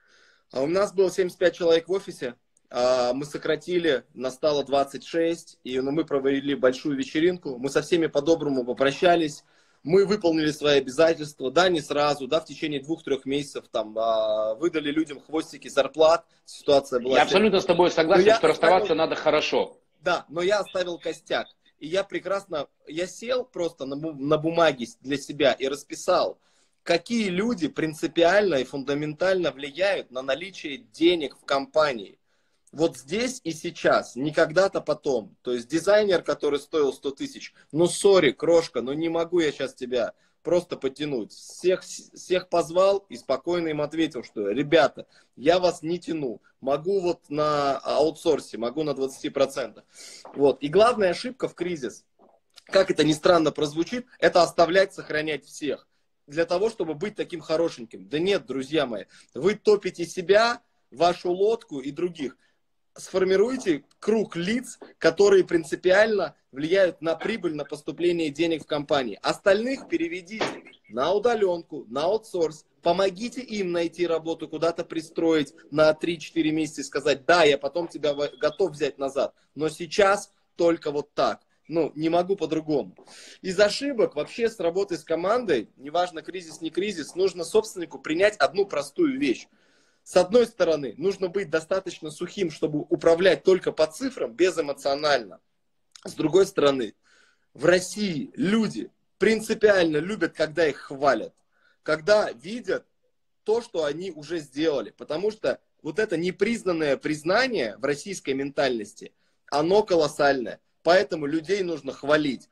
А 0.52 0.62
У 0.62 0.68
нас 0.68 0.94
было 0.94 1.12
75 1.12 1.56
человек 1.56 1.88
в 1.88 1.92
офисе, 1.92 2.36
а, 2.70 3.14
мы 3.14 3.26
сократили, 3.26 4.06
нас 4.14 4.36
стало 4.36 4.64
26, 4.64 5.60
и 5.64 5.80
ну, 5.80 5.92
мы 5.92 6.06
провели 6.06 6.56
большую 6.56 6.96
вечеринку, 6.98 7.58
мы 7.58 7.70
со 7.70 7.82
всеми 7.82 8.08
по-доброму 8.08 8.64
попрощались, 8.64 9.44
мы 9.84 10.06
выполнили 10.06 10.52
свои 10.52 10.80
обязательства, 10.80 11.52
да, 11.52 11.70
не 11.70 11.82
сразу, 11.82 12.28
да, 12.28 12.40
в 12.40 12.46
течение 12.46 12.82
двух-трех 12.82 13.26
месяцев 13.26 13.66
там 13.72 13.98
а, 13.98 14.56
выдали 14.56 14.92
людям 14.92 15.20
хвостики 15.20 15.68
зарплат, 15.68 16.26
ситуация 16.46 17.00
была... 17.00 17.18
Я 17.18 17.24
абсолютно 17.24 17.60
с 17.60 17.66
тобой 17.66 17.92
согласен, 17.92 18.26
Ну, 18.28 18.36
что 18.36 18.48
расставаться 18.48 18.84
оставил- 18.94 18.98
надо 18.98 19.16
хорошо. 19.16 19.78
Да, 20.02 20.26
но 20.30 20.42
я 20.42 20.60
оставил 20.60 21.00
костяк. 21.00 21.48
И 21.80 21.88
я 21.88 22.04
прекрасно, 22.04 22.68
я 22.88 23.06
сел 23.08 23.44
просто 23.44 23.86
на, 23.86 23.96
бу- 23.96 24.16
на 24.16 24.38
бумаге 24.38 24.88
для 25.02 25.18
себя 25.18 25.54
и 25.54 25.68
расписал, 25.68 26.40
какие 26.86 27.30
люди 27.30 27.68
принципиально 27.68 28.56
и 28.56 28.64
фундаментально 28.64 29.52
влияют 29.52 30.12
на 30.12 30.22
наличие 30.22 30.78
денег 30.78 31.36
в 31.36 31.44
компании. 31.44 32.20
Вот 32.72 32.98
здесь 32.98 33.42
и 33.44 33.54
сейчас, 33.54 34.16
не 34.16 34.32
когда-то 34.32 34.82
потом. 34.82 35.36
То 35.42 35.52
есть 35.54 35.68
дизайнер, 35.68 36.22
который 36.22 36.60
стоил 36.60 36.94
100 36.94 37.12
тысяч, 37.12 37.54
ну 37.72 37.88
сори, 37.88 38.32
крошка, 38.32 38.82
ну 38.82 38.94
не 38.94 39.10
могу 39.10 39.40
я 39.40 39.52
сейчас 39.52 39.74
тебя 39.74 40.14
просто 40.44 40.78
подтянуть. 40.78 41.32
Всех, 41.32 41.82
всех 41.82 42.50
позвал 42.50 43.00
и 43.10 43.18
спокойно 43.18 43.70
им 43.70 43.82
ответил, 43.82 44.24
что 44.24 44.52
ребята, 44.52 45.08
я 45.36 45.60
вас 45.60 45.82
не 45.82 45.98
тяну. 45.98 46.40
Могу 46.62 47.00
вот 47.00 47.22
на 47.30 47.80
аутсорсе, 47.80 48.60
могу 48.60 48.84
на 48.84 48.92
20%. 48.92 49.82
Вот. 50.36 50.62
И 50.62 50.68
главная 50.68 51.12
ошибка 51.12 51.48
в 51.48 51.56
кризис, 51.56 52.06
как 52.66 52.92
это 52.92 53.04
ни 53.04 53.14
странно 53.14 53.52
прозвучит, 53.52 54.06
это 54.20 54.44
оставлять, 54.44 54.94
сохранять 54.94 55.46
всех. 55.46 55.88
Для 56.28 56.46
того, 56.46 56.70
чтобы 56.70 56.96
быть 56.96 57.16
таким 57.16 57.40
хорошеньким. 57.40 58.10
Да 58.10 58.18
нет, 58.18 58.46
друзья 58.46 58.86
мои, 58.86 59.06
вы 59.34 59.56
топите 59.56 60.06
себя, 60.06 60.62
вашу 60.92 61.32
лодку 61.32 61.80
и 61.80 61.92
других. 61.92 62.38
Сформируйте 62.98 63.84
круг 64.00 64.36
лиц, 64.36 64.80
которые 64.98 65.44
принципиально 65.44 66.36
влияют 66.52 67.02
на 67.02 67.16
прибыль, 67.16 67.54
на 67.54 67.66
поступление 67.66 68.30
денег 68.30 68.64
в 68.64 68.68
компании. 68.68 69.20
Остальных 69.22 69.90
переведите 69.90 70.64
на 70.90 71.12
удаленку, 71.12 71.86
на 71.90 72.06
аутсорс. 72.06 72.66
Помогите 72.82 73.42
им 73.42 73.72
найти 73.72 74.08
работу, 74.08 74.48
куда-то 74.48 74.86
пристроить 74.86 75.54
на 75.72 75.92
3-4 75.92 76.52
месяца 76.52 76.82
и 76.82 76.84
сказать, 76.86 77.26
да, 77.26 77.44
я 77.44 77.58
потом 77.58 77.88
тебя 77.88 78.14
готов 78.14 78.72
взять 78.72 78.98
назад. 78.98 79.36
Но 79.56 79.70
сейчас 79.70 80.32
только 80.56 80.92
вот 80.92 81.14
так. 81.14 81.42
Ну, 81.68 81.92
не 81.96 82.10
могу 82.10 82.36
по-другому. 82.36 82.96
Из 83.42 83.60
ошибок 83.60 84.16
вообще 84.16 84.50
с 84.50 84.60
работой 84.60 84.98
с 84.98 85.04
командой, 85.04 85.70
неважно 85.78 86.22
кризис, 86.22 86.62
не 86.62 86.70
кризис, 86.70 87.16
нужно 87.16 87.44
собственнику 87.44 87.98
принять 87.98 88.38
одну 88.38 88.66
простую 88.66 89.20
вещь. 89.20 89.48
С 90.04 90.16
одной 90.16 90.46
стороны, 90.46 90.94
нужно 90.98 91.30
быть 91.30 91.50
достаточно 91.50 92.12
сухим, 92.12 92.52
чтобы 92.52 92.82
управлять 92.90 93.44
только 93.44 93.72
по 93.72 93.88
цифрам, 93.88 94.32
безэмоционально. 94.32 95.40
С 96.04 96.14
другой 96.14 96.46
стороны, 96.46 96.94
в 97.56 97.66
России 97.66 98.32
люди 98.36 98.92
принципиально 99.18 99.98
любят, 99.98 100.34
когда 100.34 100.68
их 100.68 100.78
хвалят, 100.78 101.34
когда 101.82 102.32
видят 102.32 102.86
то, 103.44 103.62
что 103.62 103.86
они 103.86 104.12
уже 104.12 104.38
сделали. 104.38 104.92
Потому 104.92 105.32
что 105.32 105.60
вот 105.82 105.98
это 105.98 106.18
непризнанное 106.18 106.98
признание 106.98 107.78
в 107.78 107.86
российской 107.86 108.36
ментальности, 108.36 109.14
оно 109.48 109.82
колоссальное. 109.82 110.60
Поэтому 110.86 111.26
людей 111.26 111.64
нужно 111.64 111.92
хвалить. 111.92 112.48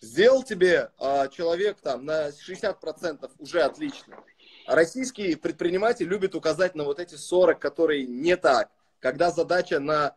Сделал 0.00 0.42
тебе 0.42 0.90
а, 0.98 1.28
человек 1.28 1.76
там 1.82 2.06
на 2.06 2.30
60% 2.30 3.30
уже 3.38 3.60
отлично. 3.60 4.16
А 4.66 4.74
российский 4.74 5.34
предприниматель 5.34 6.06
любит 6.06 6.34
указать 6.34 6.74
на 6.74 6.84
вот 6.84 6.98
эти 6.98 7.16
40, 7.16 7.58
которые 7.58 8.06
не 8.06 8.36
так. 8.38 8.70
Когда 9.00 9.30
задача 9.30 9.80
на 9.80 10.16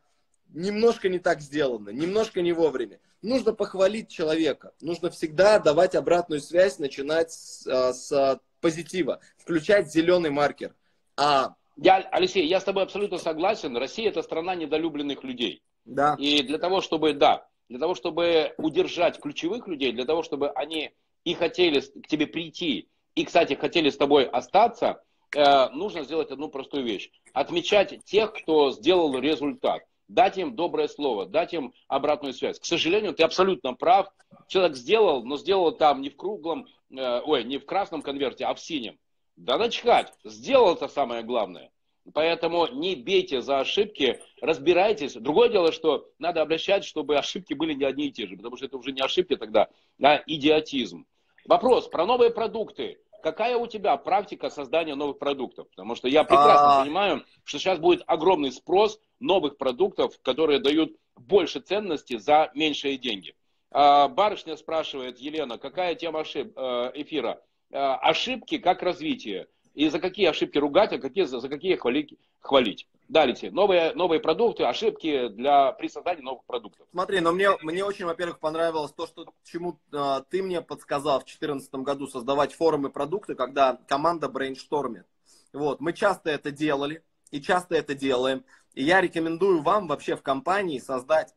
немножко 0.53 1.09
не 1.09 1.19
так 1.19 1.41
сделана, 1.41 1.89
немножко 1.89 2.41
не 2.41 2.53
вовремя. 2.53 3.01
Нужно 3.21 3.51
похвалить 3.51 4.07
человека. 4.07 4.71
Нужно 4.79 5.09
всегда 5.09 5.59
давать 5.59 5.93
обратную 5.93 6.39
связь, 6.39 6.79
начинать 6.79 7.33
с, 7.33 7.67
а, 7.67 7.93
с 7.93 8.39
позитива, 8.61 9.19
включать 9.37 9.91
зеленый 9.91 10.29
маркер. 10.29 10.73
А, 11.17 11.55
Я, 11.75 11.97
Алексей, 12.11 12.47
я 12.47 12.61
с 12.61 12.63
тобой 12.63 12.83
абсолютно 12.83 13.17
согласен. 13.17 13.75
Россия 13.75 14.07
это 14.07 14.21
страна 14.21 14.55
недолюбленных 14.55 15.25
людей. 15.25 15.61
да, 15.83 16.15
И 16.17 16.41
для 16.43 16.59
того, 16.59 16.79
чтобы, 16.79 17.13
да, 17.13 17.45
для 17.69 17.79
того, 17.79 17.95
чтобы 17.95 18.53
удержать 18.57 19.19
ключевых 19.19 19.67
людей, 19.67 19.91
для 19.91 20.05
того, 20.05 20.23
чтобы 20.23 20.49
они 20.51 20.91
и 21.23 21.33
хотели 21.33 21.81
к 21.81 22.07
тебе 22.07 22.27
прийти, 22.27 22.87
и, 23.15 23.25
кстати, 23.25 23.55
хотели 23.55 23.89
с 23.89 23.97
тобой 23.97 24.25
остаться, 24.25 25.01
э, 25.35 25.69
нужно 25.69 26.03
сделать 26.03 26.31
одну 26.31 26.49
простую 26.49 26.83
вещь. 26.83 27.09
Отмечать 27.33 28.03
тех, 28.05 28.33
кто 28.33 28.71
сделал 28.71 29.17
результат. 29.17 29.83
Дать 30.07 30.37
им 30.37 30.55
доброе 30.55 30.87
слово, 30.87 31.25
дать 31.25 31.53
им 31.53 31.73
обратную 31.87 32.33
связь. 32.33 32.59
К 32.59 32.65
сожалению, 32.65 33.13
ты 33.13 33.23
абсолютно 33.23 33.73
прав. 33.73 34.07
Человек 34.47 34.77
сделал, 34.77 35.23
но 35.23 35.37
сделал 35.37 35.73
там 35.73 36.01
не 36.01 36.09
в 36.09 36.15
круглом, 36.15 36.67
э, 36.91 37.21
ой, 37.25 37.43
не 37.43 37.57
в 37.57 37.65
красном 37.65 38.01
конверте, 38.01 38.45
а 38.45 38.53
в 38.53 38.59
синем. 38.59 38.97
Да 39.35 39.57
начхать, 39.57 40.13
сделал 40.23 40.75
это 40.75 40.87
самое 40.87 41.23
главное. 41.23 41.71
Поэтому 42.13 42.67
не 42.67 42.95
бейте 42.95 43.41
за 43.41 43.59
ошибки, 43.59 44.21
разбирайтесь. 44.41 45.13
Другое 45.13 45.49
дело, 45.49 45.71
что 45.71 46.09
надо 46.19 46.41
обращать, 46.41 46.85
чтобы 46.85 47.17
ошибки 47.17 47.53
были 47.53 47.73
не 47.73 47.83
одни 47.83 48.07
и 48.07 48.11
те 48.11 48.27
же, 48.27 48.37
потому 48.37 48.55
что 48.57 48.65
это 48.65 48.77
уже 48.77 48.91
не 48.91 49.01
ошибки 49.01 49.35
тогда, 49.35 49.67
а 50.01 50.21
идиотизм. 50.25 51.05
Вопрос 51.45 51.87
про 51.87 52.05
новые 52.05 52.29
продукты. 52.29 52.99
какая 53.23 53.57
у 53.57 53.67
тебя 53.67 53.97
практика 53.97 54.49
создания 54.49 54.95
новых 54.95 55.17
продуктов? 55.17 55.69
Потому 55.69 55.95
что 55.95 56.07
я 56.07 56.23
прекрасно 56.23 56.79
а... 56.79 56.83
понимаю, 56.83 57.25
что 57.43 57.59
сейчас 57.59 57.79
будет 57.79 58.03
огромный 58.07 58.51
спрос 58.51 58.99
новых 59.19 59.57
продуктов, 59.57 60.17
которые 60.21 60.59
дают 60.59 60.95
больше 61.15 61.59
ценности 61.59 62.17
за 62.17 62.51
меньшие 62.53 62.97
деньги. 62.97 63.35
А, 63.71 64.07
барышня 64.07 64.55
спрашивает, 64.55 65.19
Елена, 65.19 65.57
какая 65.57 65.95
тема 65.95 66.23
э, 66.33 66.91
эфира? 66.95 67.41
А, 67.71 67.95
ошибки 67.97 68.57
как 68.59 68.81
развитие? 68.81 69.47
И 69.77 69.89
за 69.89 69.99
какие 69.99 70.25
ошибки 70.25 70.57
ругать, 70.57 70.91
а 70.91 70.97
какие, 70.97 71.25
за 71.25 71.47
какие 71.47 71.75
хвалить? 71.75 72.17
хвалить? 72.39 72.87
Далее, 73.09 73.35
новые, 73.51 73.93
новые 73.93 74.19
продукты, 74.19 74.63
ошибки 74.63 75.27
для, 75.27 75.71
при 75.71 75.87
создании 75.87 76.23
новых 76.23 76.45
продуктов. 76.45 76.87
Смотри, 76.89 77.19
но 77.19 77.31
мне, 77.31 77.51
мне 77.61 77.85
очень, 77.85 78.05
во-первых, 78.05 78.39
понравилось 78.39 78.91
то, 78.91 79.05
что 79.05 79.31
чему 79.43 79.79
э, 79.93 80.21
ты 80.31 80.41
мне 80.41 80.63
подсказал 80.63 81.19
в 81.19 81.25
2014 81.25 81.75
году 81.75 82.07
создавать 82.07 82.55
форумы 82.55 82.89
продукты, 82.89 83.35
когда 83.35 83.79
команда 83.87 84.29
брейнштормит. 84.29 85.05
Вот, 85.53 85.79
мы 85.79 85.93
часто 85.93 86.31
это 86.31 86.49
делали 86.49 87.03
и 87.29 87.39
часто 87.39 87.75
это 87.75 87.93
делаем. 87.93 88.45
И 88.73 88.83
я 88.83 88.99
рекомендую 88.99 89.61
вам 89.61 89.87
вообще 89.87 90.15
в 90.15 90.23
компании 90.23 90.79
создать 90.79 91.35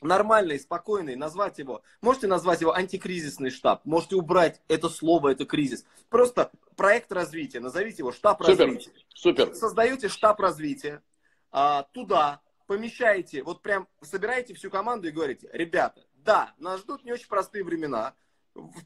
нормальный, 0.00 0.58
спокойный, 0.58 1.16
назвать 1.16 1.58
его. 1.58 1.82
Можете 2.00 2.26
назвать 2.26 2.60
его 2.60 2.74
антикризисный 2.74 3.50
штаб, 3.50 3.84
можете 3.84 4.16
убрать 4.16 4.60
это 4.68 4.88
слово, 4.88 5.32
это 5.32 5.44
кризис. 5.44 5.84
Просто 6.08 6.50
проект 6.76 7.12
развития, 7.12 7.60
назовите 7.60 7.98
его 7.98 8.12
штаб 8.12 8.42
супер, 8.42 8.66
развития. 8.66 8.92
Супер. 9.14 9.54
Создаете 9.54 10.08
штаб 10.08 10.40
развития, 10.40 11.02
а, 11.50 11.84
туда 11.92 12.40
помещаете, 12.66 13.42
вот 13.42 13.62
прям 13.62 13.88
собираете 14.02 14.54
всю 14.54 14.70
команду 14.70 15.08
и 15.08 15.12
говорите, 15.12 15.48
ребята, 15.52 16.04
да, 16.14 16.54
нас 16.58 16.80
ждут 16.80 17.04
не 17.04 17.12
очень 17.12 17.28
простые 17.28 17.64
времена. 17.64 18.14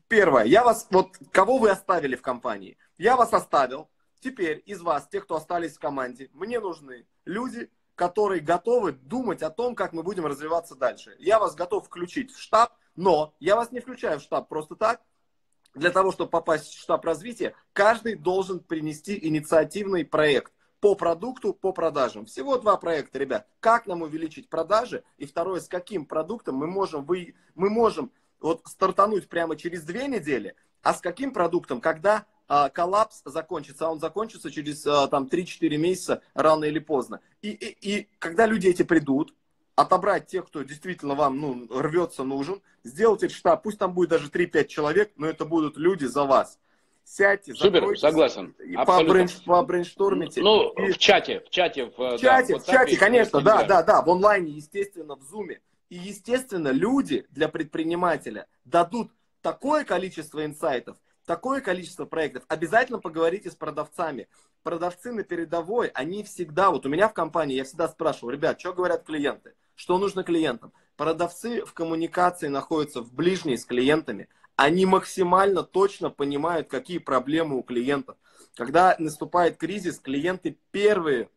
Первое, 0.09 0.45
я 0.45 0.64
вас, 0.64 0.87
вот 0.90 1.17
кого 1.33 1.59
вы 1.59 1.71
оставили 1.71 2.17
в 2.17 2.23
компании? 2.23 2.76
Я 2.99 3.17
вас 3.17 3.33
оставил. 3.33 3.88
Теперь 4.21 4.62
из 4.67 4.83
вас, 4.83 5.09
тех, 5.09 5.25
кто 5.25 5.37
остались 5.37 5.76
в 5.76 5.81
команде, 5.81 6.29
мне 6.35 6.61
нужны 6.61 7.07
люди, 7.25 7.71
которые 8.00 8.40
готовы 8.40 8.92
думать 8.92 9.42
о 9.42 9.50
том, 9.50 9.75
как 9.75 9.92
мы 9.92 10.02
будем 10.02 10.25
развиваться 10.25 10.75
дальше. 10.75 11.14
Я 11.19 11.38
вас 11.38 11.54
готов 11.54 11.85
включить 11.85 12.33
в 12.33 12.40
штаб, 12.40 12.73
но 12.97 13.35
я 13.40 13.57
вас 13.57 13.73
не 13.73 13.80
включаю 13.80 14.21
в 14.21 14.23
штаб 14.23 14.49
просто 14.49 14.75
так. 14.75 15.02
Для 15.75 15.90
того, 15.90 16.11
чтобы 16.11 16.30
попасть 16.30 16.73
в 16.73 16.80
штаб 16.80 17.04
развития, 17.04 17.54
каждый 17.75 18.14
должен 18.14 18.61
принести 18.61 19.19
инициативный 19.28 20.07
проект 20.07 20.50
по 20.80 20.95
продукту, 20.95 21.52
по 21.52 21.75
продажам. 21.75 22.25
Всего 22.25 22.57
два 22.57 22.78
проекта, 22.78 23.19
ребят. 23.19 23.47
Как 23.61 23.87
нам 23.87 24.00
увеличить 24.00 24.49
продажи? 24.49 25.04
И 25.19 25.26
второе, 25.26 25.61
с 25.61 25.69
каким 25.69 26.07
продуктом 26.07 26.54
мы 26.54 26.69
можем, 26.69 27.04
вы, 27.04 27.35
мы 27.54 27.69
можем 27.69 28.11
вот 28.40 28.62
стартануть 28.64 29.28
прямо 29.28 29.57
через 29.57 29.83
две 29.83 30.09
недели, 30.09 30.54
а 30.80 30.95
с 30.95 31.02
каким 31.02 31.35
продуктом, 31.35 31.83
когда 31.83 32.25
а, 32.52 32.69
коллапс 32.69 33.23
закончится, 33.25 33.87
а 33.87 33.90
он 33.90 34.00
закончится 34.00 34.50
через 34.50 34.85
а, 34.85 35.07
там 35.07 35.28
3-4 35.30 35.76
месяца 35.76 36.21
рано 36.35 36.64
или 36.64 36.80
поздно. 36.80 37.21
И, 37.43 37.51
и, 37.51 37.99
и 37.99 38.09
когда 38.19 38.47
люди 38.47 38.69
эти 38.69 38.83
придут, 38.83 39.35
отобрать 39.75 40.27
тех, 40.27 40.47
кто 40.47 40.63
действительно 40.63 41.15
вам 41.15 41.41
ну, 41.41 41.67
рвется, 41.71 42.23
нужен, 42.23 42.61
сделать 42.85 43.23
этот 43.23 43.37
штаб, 43.37 43.63
пусть 43.63 43.79
там 43.79 43.95
будет 43.95 44.11
даже 44.11 44.29
3-5 44.29 44.67
человек, 44.67 45.13
но 45.17 45.27
это 45.27 45.45
будут 45.45 45.77
люди 45.77 46.05
за 46.05 46.25
вас. 46.25 46.59
Сядьте, 47.05 47.55
Супер, 47.55 47.99
согласен. 47.99 48.55
И 48.65 48.75
побрейнштормите. 48.77 50.43
Ну, 50.43 50.71
и... 50.75 50.93
в 50.93 50.99
чате, 50.99 51.41
в 51.41 51.51
чате. 51.51 51.87
В, 51.87 51.97
в 51.97 52.19
чате, 52.19 52.55
да, 52.55 52.59
в 52.61 52.67
чате, 52.67 52.97
конечно, 52.97 53.41
да, 53.41 53.65
да, 53.65 53.83
да, 53.83 54.03
в 54.03 54.11
онлайне, 54.11 54.53
естественно, 54.53 55.17
в 55.17 55.23
зуме. 55.23 55.61
И, 55.89 55.97
естественно, 55.97 56.69
люди 56.69 57.27
для 57.31 57.49
предпринимателя 57.49 58.47
дадут 58.65 59.11
такое 59.43 59.85
количество 59.85 60.45
инсайтов, 60.45 60.99
такое 61.31 61.61
количество 61.61 62.07
проектов, 62.07 62.43
обязательно 62.49 62.99
поговорите 62.99 63.53
с 63.53 63.55
продавцами. 63.55 64.27
Продавцы 64.65 65.13
на 65.13 65.23
передовой, 65.23 65.87
они 65.95 66.25
всегда, 66.25 66.73
вот 66.73 66.87
у 66.87 66.89
меня 66.89 67.09
в 67.09 67.15
компании, 67.15 67.55
я 67.55 67.63
всегда 67.63 67.87
спрашиваю, 67.87 68.35
ребят, 68.35 68.59
что 68.59 68.73
говорят 68.73 69.05
клиенты, 69.05 69.55
что 69.77 69.97
нужно 69.99 70.25
клиентам. 70.25 70.73
Продавцы 70.97 71.65
в 71.65 71.73
коммуникации 71.73 72.49
находятся 72.49 73.03
в 73.03 73.15
ближней 73.15 73.59
с 73.59 73.65
клиентами, 73.65 74.28
они 74.57 74.87
максимально 74.87 75.63
точно 75.63 76.11
понимают, 76.11 76.67
какие 76.67 76.99
проблемы 76.99 77.59
у 77.59 77.63
клиентов. 77.63 78.17
Когда 78.57 78.97
наступает 78.99 79.57
кризис, 79.57 80.00
клиенты 80.00 80.59
первые, 80.73 81.31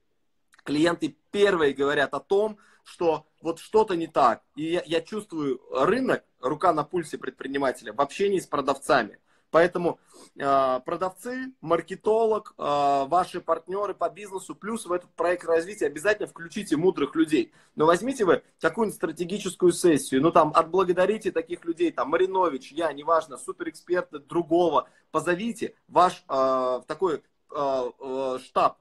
клиенты 0.64 1.16
первые 1.30 1.76
говорят 1.76 2.16
о 2.16 2.20
том, 2.20 2.58
что 2.84 3.28
вот 3.42 3.60
что-то 3.60 3.96
не 3.96 4.08
так. 4.08 4.42
И 4.56 4.72
я, 4.72 4.82
я 4.88 5.02
чувствую 5.02 5.62
рынок, 5.72 6.24
рука 6.42 6.74
на 6.74 6.84
пульсе 6.84 7.20
предпринимателя 7.20 7.94
в 7.94 8.02
общении 8.02 8.40
с 8.40 8.48
продавцами. 8.48 9.20
Поэтому 9.54 10.00
э, 10.36 10.80
продавцы, 10.84 11.54
маркетолог, 11.62 12.56
э, 12.58 12.62
ваши 13.08 13.40
партнеры 13.40 13.94
по 13.94 14.10
бизнесу, 14.10 14.56
плюс 14.56 14.88
в 14.88 14.92
этот 14.92 15.12
проект 15.12 15.46
развития 15.46 15.86
обязательно 15.86 16.28
включите 16.28 16.76
мудрых 16.76 17.14
людей. 17.14 17.54
Но 17.76 17.86
возьмите 17.86 18.26
вы 18.26 18.42
какую-нибудь 18.60 18.96
стратегическую 18.96 19.72
сессию, 19.72 20.24
ну 20.24 20.32
там 20.32 20.52
отблагодарите 20.56 21.32
таких 21.32 21.66
людей, 21.66 21.92
там 21.92 22.10
Маринович, 22.10 22.72
я, 22.72 22.92
неважно, 22.94 23.38
суперэксперта 23.38 24.18
другого, 24.18 24.90
позовите 25.12 25.76
ваш 25.88 26.26
э, 26.28 26.82
такой 26.88 27.22
э, 27.52 27.92
э, 28.00 28.40
штаб, 28.44 28.80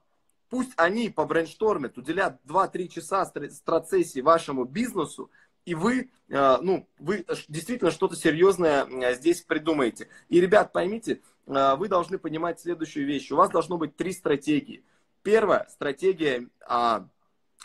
пусть 0.48 0.72
они 0.76 1.10
по 1.10 1.26
брейнштормят, 1.26 1.98
уделят 1.98 2.40
2-3 2.46 2.88
часа 2.88 3.26
страцессии 3.26 4.20
вашему 4.20 4.64
бизнесу, 4.64 5.30
и 5.64 5.74
вы, 5.74 6.10
э, 6.28 6.58
ну, 6.60 6.88
вы 6.98 7.24
действительно 7.48 7.90
что-то 7.90 8.16
серьезное 8.16 8.84
э, 8.84 9.14
здесь 9.14 9.42
придумаете. 9.42 10.08
И, 10.28 10.40
ребят, 10.40 10.72
поймите, 10.72 11.20
э, 11.46 11.76
вы 11.76 11.88
должны 11.88 12.18
понимать 12.18 12.60
следующую 12.60 13.06
вещь. 13.06 13.30
У 13.30 13.36
вас 13.36 13.50
должно 13.50 13.78
быть 13.78 13.96
три 13.96 14.12
стратегии. 14.12 14.84
Первая 15.22 15.68
стратегия 15.68 16.48
а, 16.66 17.06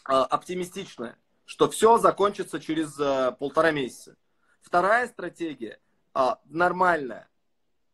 а, 0.03 0.25
оптимистичная, 0.25 1.17
что 1.45 1.67
все 1.69 1.97
закончится 1.97 2.60
через 2.60 2.99
а, 2.99 3.31
полтора 3.31 3.71
месяца. 3.71 4.15
Вторая 4.62 5.07
стратегия 5.07 5.79
а, 6.13 6.39
нормальная. 6.45 7.27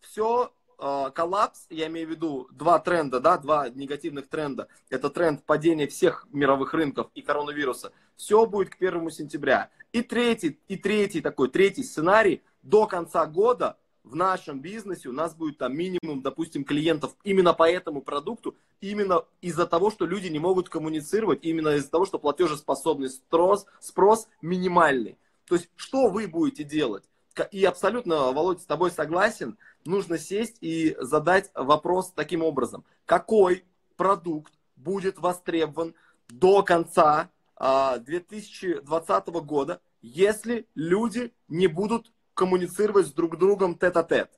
Все 0.02 0.52
Э, 0.86 1.12
коллапс, 1.16 1.66
я 1.70 1.88
имею 1.88 2.08
в 2.08 2.12
виду 2.12 2.50
два 2.52 2.78
тренда, 2.78 3.22
да, 3.22 3.38
два 3.38 3.70
негативных 3.70 4.28
тренда. 4.28 4.68
Это 4.90 5.10
тренд 5.10 5.46
падения 5.46 5.88
всех 5.88 6.28
мировых 6.32 6.74
рынков 6.74 7.10
и 7.14 7.22
коронавируса. 7.22 7.94
Все 8.16 8.46
будет 8.46 8.70
к 8.70 8.78
первому 8.78 9.10
сентября. 9.10 9.70
И 9.92 10.02
третий, 10.02 10.60
и 10.68 10.78
третий 10.78 11.22
такой, 11.22 11.50
третий 11.50 11.84
сценарий, 11.84 12.42
до 12.62 12.88
конца 12.88 13.26
года 13.26 13.78
в 14.04 14.16
нашем 14.16 14.60
бизнесе 14.60 15.10
у 15.10 15.14
нас 15.14 15.34
будет 15.34 15.58
там 15.58 15.76
минимум, 15.76 16.22
допустим, 16.22 16.64
клиентов 16.64 17.16
именно 17.24 17.54
по 17.54 17.70
этому 17.70 18.02
продукту, 18.02 18.56
именно 18.82 19.26
из-за 19.42 19.66
того, 19.66 19.92
что 19.92 20.06
люди 20.06 20.28
не 20.28 20.40
могут 20.40 20.70
коммуницировать, 20.70 21.40
именно 21.44 21.76
из-за 21.76 21.90
того, 21.90 22.06
что 22.06 22.20
платежеспособный 22.20 23.10
спрос, 23.10 23.66
спрос 23.80 24.28
минимальный. 24.42 25.18
То 25.46 25.56
есть, 25.56 25.70
что 25.76 26.10
вы 26.10 26.28
будете 26.28 26.64
делать? 26.64 27.04
И 27.52 27.64
абсолютно, 27.66 28.32
Володя, 28.32 28.62
с 28.62 28.66
тобой 28.66 28.92
согласен– 28.92 29.58
нужно 29.86 30.18
сесть 30.18 30.58
и 30.62 30.96
задать 31.00 31.52
вопрос 31.54 32.12
таким 32.12 32.44
образом. 32.44 32.84
Какой 33.06 33.66
продукт 33.96 34.54
будет 34.76 35.18
востребован 35.20 35.96
до 36.30 36.64
конца 36.64 37.30
2020 37.64 39.10
а, 39.10 39.22
года, 39.42 39.82
если 40.02 40.68
люди 40.76 41.34
не 41.48 41.68
будут 41.68 42.12
коммуницировать 42.34 43.08
с 43.08 43.14
друг 43.14 43.38
другом 43.38 43.78
тет-а-тет? 43.78 44.30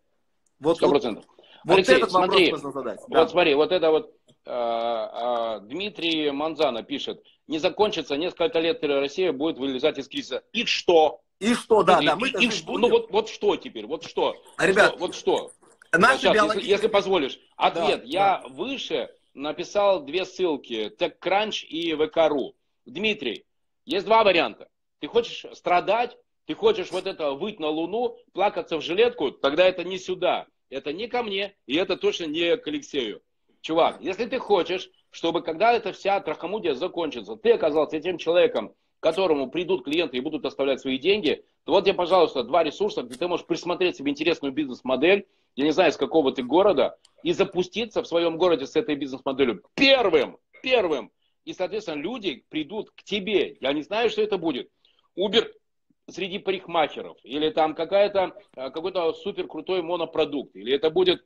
Вот, 0.60 0.78
Сто 0.78 0.90
процентов. 0.90 1.26
Вот, 1.64 1.78
Алексей, 1.78 1.96
этот 1.96 2.12
смотри, 2.12 2.46
вопрос 2.46 2.64
нужно 2.64 2.80
задать. 2.80 3.00
Вот 3.02 3.10
да. 3.10 3.28
смотри, 3.28 3.56
вот 3.56 3.72
это 3.72 3.90
вот 3.90 4.14
э, 4.46 4.52
э, 4.52 5.60
Дмитрий 5.62 6.30
Манзана 6.30 6.84
пишет, 6.84 7.24
не 7.48 7.58
закончится 7.58 8.16
несколько 8.16 8.60
лет 8.60 8.84
Россия 8.84 9.32
будет 9.32 9.58
вылезать 9.58 9.98
из 9.98 10.08
кризиса. 10.08 10.44
И 10.54 10.66
что? 10.66 11.22
И 11.40 11.56
что, 11.56 11.82
да, 11.82 12.00
и, 12.00 12.06
да, 12.06 12.16
мы 12.16 12.30
и, 12.30 12.46
и, 12.46 12.50
Ну 12.68 12.90
вот, 12.90 13.10
вот 13.10 13.30
что 13.30 13.56
теперь, 13.56 13.88
вот 13.88 14.04
что? 14.04 14.36
Ребят, 14.60 14.90
что, 14.90 14.98
вот 15.00 15.16
что? 15.16 15.52
Наши 15.92 16.20
Сейчас, 16.20 16.34
биологические... 16.36 16.70
если, 16.70 16.72
если 16.72 16.88
позволишь. 16.88 17.40
Ответ. 17.58 18.02
Да, 18.02 18.06
я 18.06 18.42
да. 18.44 18.50
выше 18.50 19.10
написал 19.34 20.02
две 20.04 20.26
ссылки. 20.26 20.94
TechCrunch 20.96 21.66
и 21.66 21.94
VK.ru. 21.94 22.54
Дмитрий, 22.86 23.46
есть 23.86 24.06
два 24.06 24.24
варианта. 24.24 24.70
Ты 25.00 25.08
хочешь 25.08 25.46
страдать, 25.54 26.18
ты 26.46 26.54
хочешь 26.54 26.92
вот 26.92 27.08
это 27.08 27.32
выть 27.32 27.60
на 27.60 27.70
Луну, 27.70 28.18
плакаться 28.34 28.78
в 28.78 28.82
жилетку, 28.82 29.32
тогда 29.32 29.66
это 29.66 29.84
не 29.84 29.98
сюда. 29.98 30.48
Это 30.70 30.94
не 30.94 31.08
ко 31.08 31.24
мне, 31.24 31.56
и 31.68 31.76
это 31.76 31.96
точно 31.96 32.26
не 32.26 32.58
к 32.58 32.68
Алексею. 32.68 33.22
Чувак, 33.62 34.00
если 34.02 34.26
ты 34.26 34.40
хочешь, 34.40 34.90
чтобы 35.12 35.42
когда 35.42 35.74
эта 35.74 35.94
вся 35.94 36.20
трахомудия 36.20 36.74
закончится, 36.74 37.36
ты 37.36 37.52
оказался 37.52 38.00
тем 38.00 38.18
человеком, 38.18 38.74
которому 39.00 39.50
придут 39.50 39.84
клиенты 39.84 40.18
и 40.18 40.22
будут 40.22 40.46
оставлять 40.46 40.82
свои 40.82 40.98
деньги, 40.98 41.46
то 41.64 41.74
вот 41.74 41.86
тебе, 41.86 41.94
пожалуйста, 41.94 42.44
два 42.44 42.64
ресурса, 42.64 43.04
где 43.04 43.16
ты 43.16 43.28
можешь 43.28 43.46
присмотреть 43.46 43.98
себе 43.98 44.12
интересную 44.12 44.52
бизнес-модель, 44.52 45.28
я 45.56 45.64
не 45.64 45.72
знаю, 45.72 45.92
из 45.92 45.98
какого 45.98 46.32
ты 46.32 46.44
города, 46.44 46.98
и 47.24 47.32
запуститься 47.32 48.02
в 48.02 48.08
своем 48.08 48.38
городе 48.38 48.66
с 48.66 48.76
этой 48.76 48.96
бизнес-моделью 48.96 49.64
первым, 49.76 50.38
первым. 50.62 51.12
И, 51.46 51.54
соответственно, 51.54 52.02
люди 52.02 52.44
придут 52.50 52.92
к 52.92 53.04
тебе. 53.04 53.58
Я 53.62 53.72
не 53.74 53.84
знаю, 53.84 54.10
что 54.10 54.22
это 54.22 54.38
будет. 54.38 54.70
Uber 55.18 55.48
среди 56.10 56.40
парикмахеров, 56.40 57.18
или 57.24 57.50
там 57.50 57.74
какая-то, 57.74 58.36
э, 58.56 58.70
какой-то 58.72 59.14
супер 59.14 59.48
крутой 59.48 59.82
монопродукт, 59.82 60.56
или 60.56 60.74
это 60.74 60.90
будет 60.90 61.26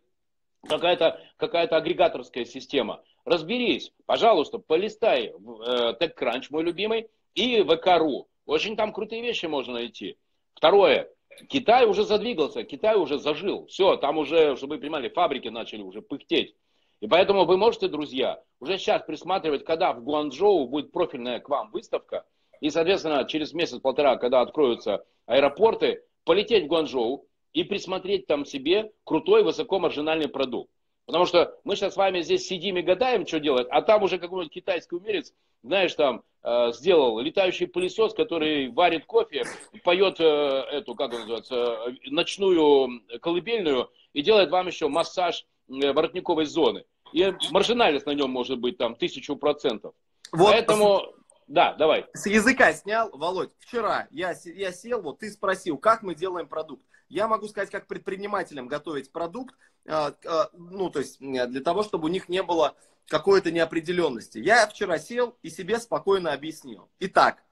какая-то 0.68 1.22
какая 1.38 1.68
агрегаторская 1.68 2.46
система. 2.46 3.02
Разберись, 3.26 3.92
пожалуйста, 4.06 4.60
полистай 4.60 5.28
э, 5.28 5.94
TechCrunch, 6.00 6.48
мой 6.50 6.64
любимый, 6.64 7.10
и 7.36 7.62
ВК.ру. 7.64 8.28
Очень 8.46 8.76
там 8.76 8.92
крутые 8.94 9.22
вещи 9.22 9.46
можно 9.46 9.74
найти. 9.74 10.18
Второе. 10.54 11.10
Китай 11.48 11.86
уже 11.86 12.04
задвигался, 12.04 12.64
Китай 12.64 12.96
уже 12.98 13.20
зажил. 13.20 13.68
Все, 13.68 13.96
там 13.98 14.18
уже, 14.18 14.58
чтобы 14.58 14.76
вы 14.76 14.82
понимали, 14.82 15.10
фабрики 15.10 15.48
начали 15.48 15.82
уже 15.82 16.02
пыхтеть. 16.02 16.56
И 17.02 17.08
поэтому 17.08 17.46
вы 17.46 17.58
можете, 17.58 17.88
друзья, 17.88 18.42
уже 18.60 18.78
сейчас 18.78 19.04
присматривать, 19.04 19.64
когда 19.64 19.94
в 19.94 20.04
Гуанчжоу 20.04 20.68
будет 20.68 20.92
профильная 20.92 21.40
к 21.40 21.48
вам 21.48 21.72
выставка. 21.72 22.26
И, 22.60 22.70
соответственно, 22.70 23.26
через 23.26 23.54
месяц-полтора, 23.54 24.18
когда 24.18 24.42
откроются 24.42 25.06
аэропорты, 25.26 26.04
полететь 26.26 26.66
в 26.66 26.68
Гуанчжоу 26.68 27.26
и 27.54 27.64
присмотреть 27.64 28.28
там 28.28 28.46
себе 28.46 28.92
крутой 29.06 29.44
высокомаржинальный 29.44 30.28
продукт. 30.28 30.70
Потому 31.06 31.26
что 31.26 31.58
мы 31.64 31.76
сейчас 31.76 31.96
с 31.96 31.98
вами 31.98 32.22
здесь 32.22 32.46
сидим 32.46 32.78
и 32.78 32.84
гадаем, 32.84 33.26
что 33.26 33.40
делать, 33.40 33.68
а 33.72 33.82
там 33.82 34.04
уже 34.04 34.20
какой-нибудь 34.20 34.54
китайский 34.54 34.96
умерец, 34.96 35.34
знаешь, 35.64 35.96
там 35.96 36.22
э, 36.44 36.72
сделал 36.74 37.20
летающий 37.20 37.66
пылесос, 37.66 38.14
который 38.14 38.70
варит 38.70 39.06
кофе, 39.06 39.44
поет 39.84 40.20
э, 40.20 40.24
эту, 40.24 40.94
как 40.94 41.12
он 41.12 41.22
называется, 41.22 41.56
э, 41.56 41.94
ночную 42.12 43.02
колыбельную 43.22 43.90
и 44.14 44.22
делает 44.22 44.52
вам 44.52 44.68
еще 44.68 44.88
массаж 44.88 45.48
воротниковой 45.70 46.46
зоны. 46.46 46.86
И 47.14 47.34
маржинальность 47.52 48.06
на 48.06 48.12
нем 48.12 48.30
может 48.30 48.60
быть 48.60 48.78
там 48.78 48.96
тысячу 48.96 49.36
процентов. 49.36 49.94
Вот. 50.32 50.52
Поэтому, 50.52 51.02
да, 51.48 51.74
давай. 51.74 52.06
С 52.14 52.28
языка 52.28 52.74
снял, 52.74 53.10
Володь, 53.12 53.52
вчера 53.60 54.08
я, 54.12 54.36
я 54.46 54.72
сел, 54.72 55.02
вот 55.02 55.20
ты 55.20 55.32
спросил, 55.32 55.78
как 55.78 56.04
мы 56.04 56.16
делаем 56.16 56.48
продукт. 56.48 56.84
Я 57.08 57.28
могу 57.28 57.48
сказать, 57.48 57.72
как 57.72 57.88
предпринимателям 57.88 58.68
готовить 58.68 59.12
продукт, 59.12 59.56
а, 59.88 60.14
а, 60.26 60.50
ну, 60.54 60.92
то 60.92 61.00
есть 61.00 61.20
для 61.20 61.62
того, 61.62 61.82
чтобы 61.82 62.06
у 62.06 62.12
них 62.12 62.30
не 62.30 62.44
было 62.44 62.76
какой-то 63.08 63.52
неопределенности. 63.52 64.38
Я 64.38 64.68
вчера 64.68 65.00
сел 65.00 65.36
и 65.42 65.50
себе 65.50 65.80
спокойно 65.80 66.32
объяснил. 66.32 66.90
Итак, 67.00 67.44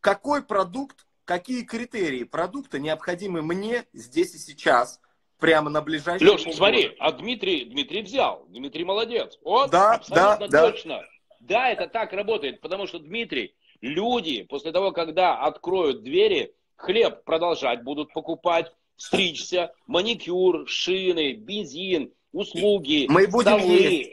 какой 0.00 0.42
продукт, 0.42 1.06
какие 1.24 1.62
критерии 1.62 2.24
продукта 2.24 2.80
необходимы 2.80 3.42
мне 3.42 3.86
здесь 3.92 4.34
и 4.34 4.38
сейчас, 4.38 5.00
прямо 5.38 5.70
на 5.70 5.80
ближайшие 5.82 6.30
Леш, 6.30 6.42
смотри, 6.54 6.94
а 6.98 7.12
Дмитрий, 7.12 7.64
Дмитрий 7.64 8.02
взял. 8.02 8.44
Дмитрий 8.48 8.84
молодец. 8.84 9.38
Вот, 9.42 9.70
да, 9.70 9.94
абсолютно 9.94 10.48
да, 10.48 10.70
точно. 10.70 10.94
Да. 10.94 11.06
да, 11.40 11.70
это 11.70 11.86
так 11.88 12.12
работает, 12.12 12.60
потому 12.60 12.86
что, 12.86 12.98
Дмитрий, 12.98 13.54
люди 13.80 14.42
после 14.44 14.72
того, 14.72 14.92
когда 14.92 15.38
откроют 15.38 16.02
двери, 16.02 16.54
хлеб 16.76 17.24
продолжать 17.24 17.82
будут 17.82 18.12
покупать, 18.12 18.72
стричься, 18.96 19.72
маникюр, 19.86 20.68
шины, 20.68 21.34
бензин, 21.34 22.12
услуги, 22.32 23.06
Мы 23.08 23.26
будем 23.26 23.58
столы. 23.58 23.72
есть. 23.72 24.10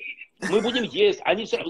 Мы 0.50 0.62
будем 0.62 0.84
есть. 0.84 1.20
Они 1.24 1.46
все... 1.46 1.64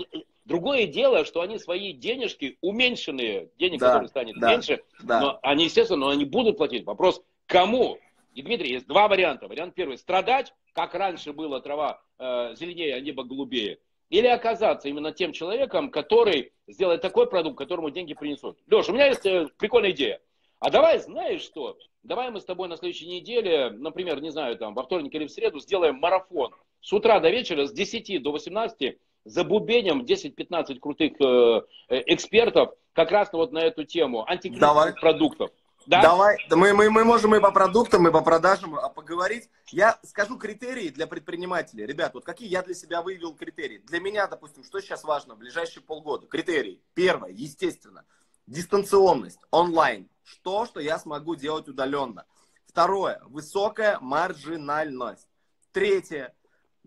Другое 0.45 0.87
дело, 0.87 1.23
что 1.23 1.41
они 1.41 1.57
свои 1.57 1.93
денежки, 1.93 2.57
уменьшенные, 2.59 3.49
денег, 3.57 3.79
да, 3.79 3.87
которые 3.87 4.09
станет 4.09 4.39
да, 4.39 4.51
меньше, 4.51 4.81
да. 5.01 5.21
но 5.21 5.39
они, 5.41 5.65
естественно, 5.65 6.01
но 6.01 6.09
они 6.09 6.25
будут 6.25 6.57
платить. 6.57 6.85
Вопрос, 6.85 7.21
кому? 7.45 7.97
И, 8.33 8.41
Дмитрий, 8.41 8.71
есть 8.71 8.87
два 8.87 9.07
варианта. 9.07 9.47
Вариант 9.47 9.75
первый– 9.75 9.97
страдать, 9.99 10.53
как 10.73 10.93
раньше 10.95 11.33
было 11.33 11.61
трава 11.61 12.01
э, 12.17 12.55
зеленее, 12.55 12.95
а 12.95 12.99
небо 12.99 13.23
голубее. 13.23 13.79
Или 14.09 14.27
оказаться 14.27 14.89
именно 14.89 15.11
тем 15.11 15.33
человеком, 15.33 15.89
который 15.89 16.51
сделает 16.67 17.01
такой 17.01 17.29
продукт, 17.29 17.57
которому 17.57 17.89
деньги 17.89 18.13
принесут. 18.13 18.57
Леша, 18.67 18.91
у 18.91 18.95
меня 18.95 19.07
есть 19.07 19.25
э, 19.25 19.47
прикольная 19.57 19.91
идея. 19.91 20.19
А 20.59 20.69
давай, 20.69 20.99
знаешь 20.99 21.41
что, 21.41 21.77
давай 22.03 22.31
мы 22.31 22.39
с 22.39 22.45
тобой 22.45 22.67
на 22.69 22.77
следующей 22.77 23.07
неделе, 23.07 23.69
например, 23.69 24.21
не 24.21 24.31
знаю, 24.31 24.57
там, 24.57 24.73
во 24.73 24.83
вторник 24.83 25.13
или 25.13 25.25
в 25.25 25.31
среду 25.31 25.59
сделаем 25.59 25.95
марафон. 25.95 26.53
С 26.81 26.91
утра 26.91 27.19
до 27.19 27.29
вечера, 27.29 27.65
с 27.65 27.71
10 27.71 28.21
до 28.21 28.31
18, 28.31 28.97
за 29.25 29.43
бубенем 29.43 30.01
10-15 30.03 30.79
крутых 30.79 31.13
э, 31.19 31.61
э, 31.89 32.03
экспертов 32.07 32.73
как 32.93 33.11
раз 33.11 33.31
вот 33.33 33.51
на 33.51 33.59
эту 33.59 33.83
тему 33.83 34.25
антикризисных 34.27 34.99
продуктов. 34.99 35.51
Да? 35.85 36.01
Давай, 36.01 36.37
мы, 36.49 36.73
мы, 36.73 36.89
мы 36.89 37.03
можем 37.03 37.35
и 37.35 37.39
по 37.39 37.51
продуктам, 37.51 38.07
и 38.07 38.11
по 38.11 38.21
продажам 38.21 38.75
а 38.75 38.89
поговорить. 38.89 39.49
Я 39.67 39.99
скажу 40.03 40.37
критерии 40.37 40.89
для 40.89 41.07
предпринимателей. 41.07 41.85
Ребят, 41.85 42.13
вот 42.13 42.23
какие 42.23 42.47
я 42.47 42.61
для 42.61 42.73
себя 42.73 43.01
выявил 43.01 43.35
критерии. 43.35 43.79
Для 43.79 43.99
меня, 43.99 44.27
допустим, 44.27 44.63
что 44.63 44.79
сейчас 44.79 45.03
важно 45.03 45.35
в 45.35 45.39
ближайшие 45.39 45.83
полгода? 45.83 46.27
Критерии. 46.27 46.81
Первое, 46.93 47.31
естественно, 47.31 48.05
дистанционность, 48.47 49.39
онлайн. 49.51 50.09
Что, 50.23 50.65
что 50.65 50.79
я 50.79 50.97
смогу 50.99 51.35
делать 51.35 51.67
удаленно. 51.67 52.25
Второе, 52.65 53.21
высокая 53.25 53.99
маржинальность. 53.99 55.27
Третье, 55.73 56.33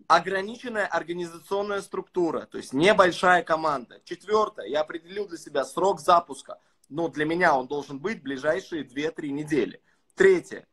ограниченная 0.07 0.85
организационная 0.85 1.81
структура, 1.81 2.41
то 2.41 2.57
есть 2.57 2.73
небольшая 2.73 3.43
команда. 3.43 4.01
Четвертое, 4.03 4.67
я 4.67 4.81
определил 4.81 5.27
для 5.27 5.37
себя 5.37 5.65
срок 5.65 5.99
запуска. 5.99 6.59
Но 6.89 7.09
для 7.09 7.25
меня 7.25 7.57
он 7.57 7.67
должен 7.67 7.99
быть 7.99 8.21
ближайшие 8.21 8.83
2-3 8.83 9.27
недели. 9.29 9.81
Третье, 10.15 10.67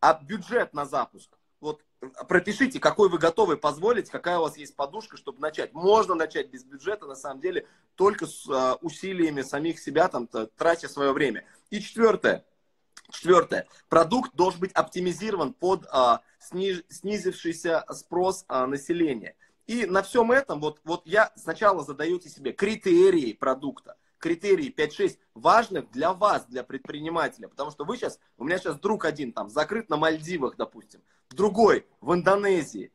а 0.00 0.20
бюджет 0.22 0.74
на 0.74 0.84
запуск. 0.84 1.30
Вот 1.60 1.82
пропишите, 2.28 2.78
какой 2.78 3.08
вы 3.08 3.18
готовы 3.18 3.56
позволить, 3.56 4.10
какая 4.10 4.38
у 4.38 4.42
вас 4.42 4.56
есть 4.56 4.76
подушка, 4.76 5.16
чтобы 5.16 5.40
начать. 5.40 5.72
Можно 5.72 6.14
начать 6.14 6.50
без 6.50 6.64
бюджета, 6.64 7.06
на 7.06 7.14
самом 7.16 7.40
деле, 7.40 7.66
только 7.94 8.26
с 8.26 8.46
uh, 8.48 8.78
усилиями 8.82 9.42
самих 9.42 9.78
себя, 9.78 10.08
там, 10.08 10.28
тратя 10.56 10.88
свое 10.88 11.12
время. 11.12 11.44
И 11.70 11.80
четвертое. 11.80 12.44
Четвертое. 13.10 13.66
Продукт 13.88 14.34
должен 14.34 14.60
быть 14.60 14.72
оптимизирован 14.72 15.52
под 15.54 15.84
uh, 15.86 16.18
сниж, 16.38 16.82
снизившийся 16.88 17.84
спрос 17.92 18.44
uh, 18.48 18.66
населения. 18.66 19.34
И 19.66 19.86
на 19.86 20.02
всем 20.02 20.30
этом, 20.30 20.60
вот, 20.60 20.80
вот 20.84 21.06
я 21.06 21.32
сначала 21.36 21.82
задаете 21.82 22.28
себе 22.28 22.52
критерии 22.52 23.32
продукта 23.32 23.96
критерии 24.24 24.74
5-6 24.74 25.18
важных 25.34 25.90
для 25.90 26.14
вас, 26.14 26.46
для 26.46 26.64
предпринимателя. 26.64 27.46
Потому 27.46 27.70
что 27.70 27.84
вы 27.84 27.98
сейчас, 27.98 28.18
у 28.38 28.44
меня 28.44 28.56
сейчас 28.56 28.80
друг 28.80 29.04
один 29.04 29.34
там 29.34 29.50
закрыт 29.50 29.90
на 29.90 29.98
Мальдивах, 29.98 30.56
допустим, 30.56 31.02
другой 31.28 31.84
в 32.00 32.14
Индонезии. 32.14 32.90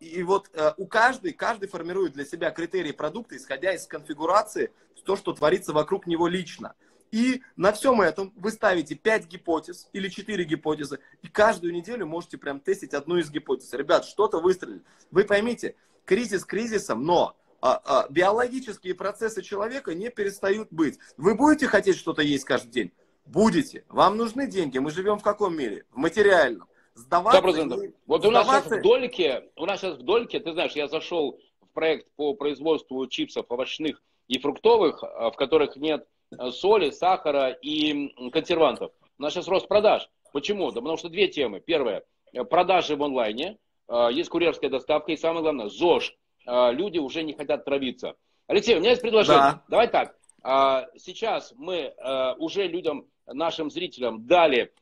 И 0.00 0.22
вот 0.22 0.50
э, 0.52 0.74
у 0.76 0.86
каждой, 0.86 1.32
каждый 1.32 1.70
формирует 1.70 2.12
для 2.12 2.26
себя 2.26 2.50
критерии 2.50 2.92
продукта, 2.92 3.38
исходя 3.38 3.72
из 3.72 3.86
конфигурации, 3.86 4.70
то, 5.06 5.16
что 5.16 5.32
творится 5.32 5.72
вокруг 5.72 6.06
него 6.06 6.28
лично. 6.28 6.74
И 7.10 7.42
на 7.56 7.72
всем 7.72 8.02
этом 8.02 8.34
вы 8.36 8.50
ставите 8.50 8.96
5 8.96 9.28
гипотез 9.28 9.88
или 9.94 10.10
4 10.10 10.44
гипотезы, 10.44 10.98
и 11.22 11.28
каждую 11.28 11.72
неделю 11.72 12.06
можете 12.06 12.36
прям 12.36 12.60
тестить 12.60 12.92
одну 12.92 13.16
из 13.16 13.30
гипотез. 13.30 13.72
Ребят, 13.72 14.04
что-то 14.04 14.40
выстрелит. 14.40 14.84
Вы 15.10 15.24
поймите, 15.24 15.74
кризис 16.04 16.44
кризисом, 16.44 17.02
но 17.02 17.34
а, 17.60 17.80
а, 17.84 18.06
биологические 18.08 18.94
процессы 18.94 19.42
человека 19.42 19.94
не 19.94 20.10
перестают 20.10 20.68
быть. 20.70 20.98
Вы 21.16 21.34
будете 21.34 21.66
хотеть 21.66 21.96
что-то 21.96 22.22
есть 22.22 22.44
каждый 22.44 22.70
день? 22.70 22.92
Будете. 23.24 23.84
Вам 23.88 24.16
нужны 24.16 24.46
деньги. 24.46 24.78
Мы 24.78 24.90
живем 24.90 25.18
в 25.18 25.22
каком 25.22 25.56
мире? 25.56 25.84
В 25.90 25.96
материальном. 25.96 26.68
Сдаваться... 26.94 27.40
100%. 27.40 27.94
Вот 28.06 28.24
у 28.24 28.30
нас 28.30 28.46
сейчас 28.46 28.66
в 28.66 28.82
дольке, 28.82 29.50
у 29.56 29.66
нас 29.66 29.80
сейчас 29.80 29.98
в 29.98 30.02
дольке, 30.02 30.40
ты 30.40 30.52
знаешь, 30.52 30.72
я 30.72 30.88
зашел 30.88 31.38
в 31.60 31.68
проект 31.74 32.06
по 32.16 32.34
производству 32.34 33.06
чипсов 33.06 33.46
овощных 33.48 34.02
и 34.28 34.38
фруктовых, 34.38 35.02
а, 35.02 35.30
в 35.30 35.36
которых 35.36 35.76
нет 35.76 36.06
а, 36.38 36.50
соли, 36.52 36.90
сахара 36.90 37.50
и 37.50 38.30
консервантов. 38.30 38.92
У 39.18 39.22
нас 39.22 39.32
сейчас 39.32 39.48
рост 39.48 39.68
продаж. 39.68 40.08
Почему? 40.32 40.70
Да 40.70 40.80
потому 40.80 40.96
что 40.96 41.08
две 41.08 41.28
темы. 41.28 41.60
Первое, 41.60 42.04
продажи 42.50 42.96
в 42.96 43.02
онлайне, 43.02 43.58
есть 44.10 44.28
курьерская 44.28 44.68
доставка 44.68 45.12
и 45.12 45.16
самое 45.16 45.42
главное, 45.42 45.68
ЗОЖ 45.68 46.14
люди 46.46 46.98
уже 46.98 47.22
не 47.22 47.34
хотят 47.34 47.64
травиться. 47.64 48.14
Алексей, 48.46 48.76
у 48.76 48.80
меня 48.80 48.90
есть 48.90 49.02
предложение. 49.02 49.40
Да. 49.40 49.62
Давай 49.68 49.88
так. 49.88 50.16
А, 50.42 50.86
сейчас 50.96 51.52
мы 51.56 51.92
а, 51.98 52.34
уже 52.38 52.68
людям, 52.68 53.06
нашим 53.26 53.70
зрителям 53.70 54.26
дали 54.26 54.72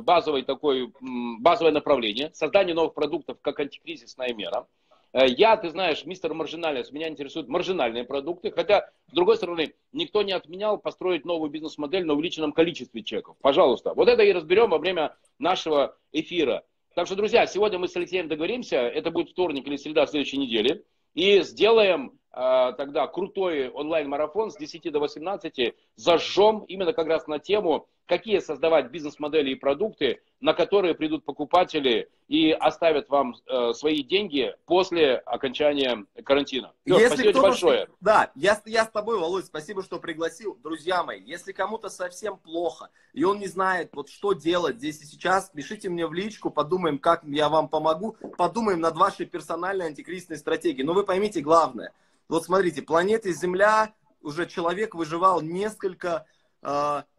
базовое, 0.00 0.42
такое, 0.42 0.90
базовое 1.38 1.70
направление, 1.70 2.30
создание 2.32 2.74
новых 2.74 2.94
продуктов 2.94 3.38
как 3.40 3.60
антикризисная 3.60 4.34
мера. 4.34 4.66
Я, 5.12 5.56
ты 5.56 5.70
знаешь, 5.70 6.04
мистер 6.04 6.34
Маржиналис, 6.34 6.90
меня 6.90 7.08
интересуют 7.08 7.46
маржинальные 7.46 8.02
продукты, 8.02 8.50
хотя, 8.50 8.90
с 9.06 9.14
другой 9.14 9.36
стороны, 9.36 9.74
никто 9.92 10.22
не 10.22 10.32
отменял 10.32 10.76
построить 10.76 11.24
новую 11.24 11.50
бизнес-модель 11.50 12.04
на 12.04 12.14
увеличенном 12.14 12.50
количестве 12.50 13.04
чеков. 13.04 13.36
Пожалуйста, 13.40 13.94
вот 13.94 14.08
это 14.08 14.24
и 14.24 14.32
разберем 14.32 14.70
во 14.70 14.78
время 14.78 15.14
нашего 15.38 15.96
эфира. 16.10 16.64
Так 16.96 17.06
что, 17.06 17.14
друзья, 17.14 17.46
сегодня 17.46 17.78
мы 17.78 17.86
с 17.86 17.94
Алексеем 17.94 18.26
договоримся, 18.26 18.78
это 18.78 19.12
будет 19.12 19.30
вторник 19.30 19.68
или 19.68 19.76
среда 19.76 20.06
следующей 20.06 20.38
недели. 20.38 20.84
И 21.14 21.42
сделаем 21.42 22.18
э, 22.32 22.72
тогда 22.76 23.06
крутой 23.06 23.70
онлайн-марафон 23.70 24.50
с 24.50 24.56
10 24.56 24.92
до 24.92 25.00
18, 25.00 25.74
зажжем 25.96 26.60
именно 26.64 26.92
как 26.92 27.06
раз 27.06 27.26
на 27.26 27.38
тему, 27.38 27.88
какие 28.06 28.40
создавать 28.40 28.90
бизнес-модели 28.90 29.50
и 29.50 29.54
продукты 29.54 30.20
на 30.44 30.52
которые 30.52 30.94
придут 30.94 31.24
покупатели 31.24 32.10
и 32.28 32.52
оставят 32.52 33.08
вам 33.08 33.34
э, 33.46 33.72
свои 33.72 34.02
деньги 34.02 34.54
после 34.66 35.16
окончания 35.16 36.04
карантина. 36.22 36.74
Леш, 36.84 37.00
если 37.00 37.22
спасибо 37.22 37.40
большое. 37.40 37.88
Да, 38.02 38.30
я, 38.34 38.60
я 38.66 38.84
с 38.84 38.90
тобой, 38.90 39.18
Володь, 39.18 39.46
спасибо, 39.46 39.82
что 39.82 39.98
пригласил. 39.98 40.58
Друзья 40.62 41.02
мои, 41.02 41.22
если 41.22 41.52
кому-то 41.52 41.88
совсем 41.88 42.36
плохо, 42.36 42.90
и 43.14 43.24
он 43.24 43.38
не 43.38 43.46
знает, 43.46 43.88
вот 43.94 44.10
что 44.10 44.34
делать 44.34 44.76
здесь 44.76 45.00
и 45.00 45.06
сейчас, 45.06 45.48
пишите 45.48 45.88
мне 45.88 46.06
в 46.06 46.12
личку, 46.12 46.50
подумаем, 46.50 46.98
как 46.98 47.24
я 47.24 47.48
вам 47.48 47.70
помогу, 47.70 48.18
подумаем 48.36 48.80
над 48.80 48.98
вашей 48.98 49.24
персональной 49.24 49.86
антикризисной 49.86 50.36
стратегией. 50.36 50.84
Но 50.84 50.92
вы 50.92 51.04
поймите 51.04 51.40
главное. 51.40 51.94
Вот 52.28 52.44
смотрите, 52.44 52.82
планета 52.82 53.32
Земля, 53.32 53.94
уже 54.20 54.46
человек 54.46 54.94
выживал 54.94 55.40
несколько. 55.40 56.26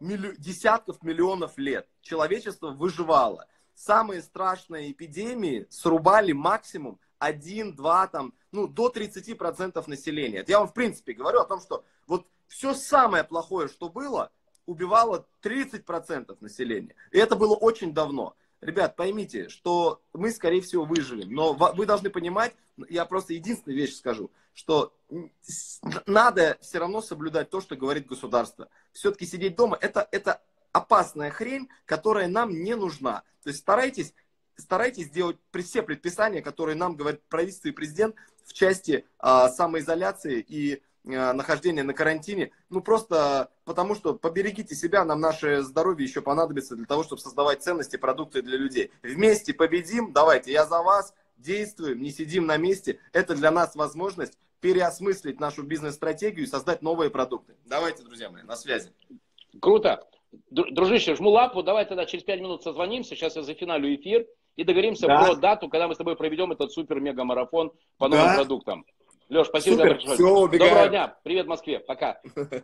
Десятков 0.00 1.02
миллионов 1.02 1.56
лет. 1.58 1.88
Человечество 2.02 2.70
выживало. 2.70 3.46
Самые 3.74 4.22
страшные 4.22 4.92
эпидемии 4.92 5.66
срубали 5.70 6.32
максимум 6.32 6.98
1-2, 7.20 8.10
там, 8.10 8.34
ну, 8.52 8.66
до 8.66 8.88
30% 8.88 9.82
населения. 9.86 10.44
Я 10.46 10.60
вам, 10.60 10.68
в 10.68 10.74
принципе, 10.74 11.12
говорю 11.12 11.40
о 11.40 11.46
том, 11.46 11.60
что 11.60 11.84
вот 12.06 12.26
все 12.48 12.74
самое 12.74 13.24
плохое, 13.24 13.68
что 13.68 13.88
было, 13.88 14.30
убивало 14.66 15.26
30% 15.42 16.36
населения. 16.40 16.94
И 17.12 17.18
это 17.18 17.36
было 17.36 17.54
очень 17.54 17.92
давно. 17.92 18.34
Ребят, 18.60 18.96
поймите, 18.96 19.48
что 19.48 20.00
мы, 20.12 20.30
скорее 20.30 20.62
всего, 20.62 20.84
выживем. 20.84 21.32
Но 21.32 21.52
вы 21.52 21.86
должны 21.86 22.10
понимать, 22.10 22.54
я 22.88 23.04
просто 23.04 23.34
единственную 23.34 23.78
вещь 23.78 23.94
скажу, 23.94 24.30
что 24.56 24.94
надо 26.06 26.56
все 26.62 26.78
равно 26.78 27.02
соблюдать 27.02 27.50
то, 27.50 27.60
что 27.60 27.76
говорит 27.76 28.06
государство. 28.06 28.68
Все-таки 28.92 29.26
сидеть 29.26 29.54
дома 29.54 29.78
это, 29.80 30.08
это 30.10 30.40
опасная 30.72 31.30
хрень, 31.30 31.68
которая 31.84 32.26
нам 32.26 32.50
не 32.50 32.74
нужна. 32.74 33.22
То 33.42 33.50
есть 33.50 33.60
старайтесь, 33.60 34.14
старайтесь 34.56 35.10
делать 35.10 35.36
все 35.62 35.82
предписания, 35.82 36.40
которые 36.40 36.74
нам 36.74 36.96
говорит 36.96 37.22
правительство 37.28 37.68
и 37.68 37.72
президент 37.72 38.16
в 38.46 38.54
части 38.54 39.06
а, 39.18 39.50
самоизоляции 39.50 40.40
и 40.40 40.82
а, 41.06 41.34
нахождения 41.34 41.82
на 41.82 41.92
карантине. 41.92 42.50
Ну 42.70 42.80
просто 42.80 43.50
потому 43.66 43.94
что 43.94 44.14
поберегите 44.14 44.74
себя, 44.74 45.04
нам 45.04 45.20
наше 45.20 45.62
здоровье 45.62 46.06
еще 46.06 46.22
понадобится 46.22 46.76
для 46.76 46.86
того, 46.86 47.04
чтобы 47.04 47.20
создавать 47.20 47.62
ценности, 47.62 47.96
продукты 47.96 48.40
для 48.40 48.56
людей. 48.56 48.90
Вместе 49.02 49.52
победим, 49.52 50.14
давайте, 50.14 50.50
я 50.50 50.64
за 50.64 50.80
вас, 50.80 51.12
действуем, 51.36 52.00
не 52.00 52.10
сидим 52.10 52.46
на 52.46 52.56
месте. 52.56 52.98
Это 53.12 53.34
для 53.34 53.50
нас 53.50 53.76
возможность 53.76 54.38
переосмыслить 54.60 55.40
нашу 55.40 55.62
бизнес-стратегию 55.62 56.44
и 56.44 56.48
создать 56.48 56.82
новые 56.82 57.10
продукты. 57.10 57.56
Давайте, 57.64 58.02
друзья 58.02 58.30
мои, 58.30 58.42
на 58.42 58.56
связи. 58.56 58.92
Круто. 59.60 60.06
Дружище, 60.50 61.14
жму 61.14 61.30
лапу, 61.30 61.62
давай 61.62 61.86
тогда 61.86 62.04
через 62.04 62.24
5 62.24 62.40
минут 62.40 62.62
созвонимся, 62.62 63.14
сейчас 63.14 63.36
я 63.36 63.42
зафиналю 63.42 63.94
эфир 63.94 64.26
и 64.56 64.64
договоримся 64.64 65.06
да. 65.06 65.24
про 65.24 65.34
дату, 65.36 65.68
когда 65.68 65.88
мы 65.88 65.94
с 65.94 65.98
тобой 65.98 66.16
проведем 66.16 66.52
этот 66.52 66.72
супер-мега-марафон 66.72 67.72
по 67.98 68.08
новым 68.08 68.26
да. 68.26 68.34
продуктам. 68.36 68.84
Леш, 69.28 69.48
спасибо 69.48 69.76
Супер. 69.76 69.90
большое. 69.90 70.14
Все, 70.14 70.38
убегаем. 70.38 70.72
Доброго 70.72 70.88
дня. 70.88 71.18
Привет 71.22 71.46
Москве. 71.46 71.80
Пока. 71.80 72.20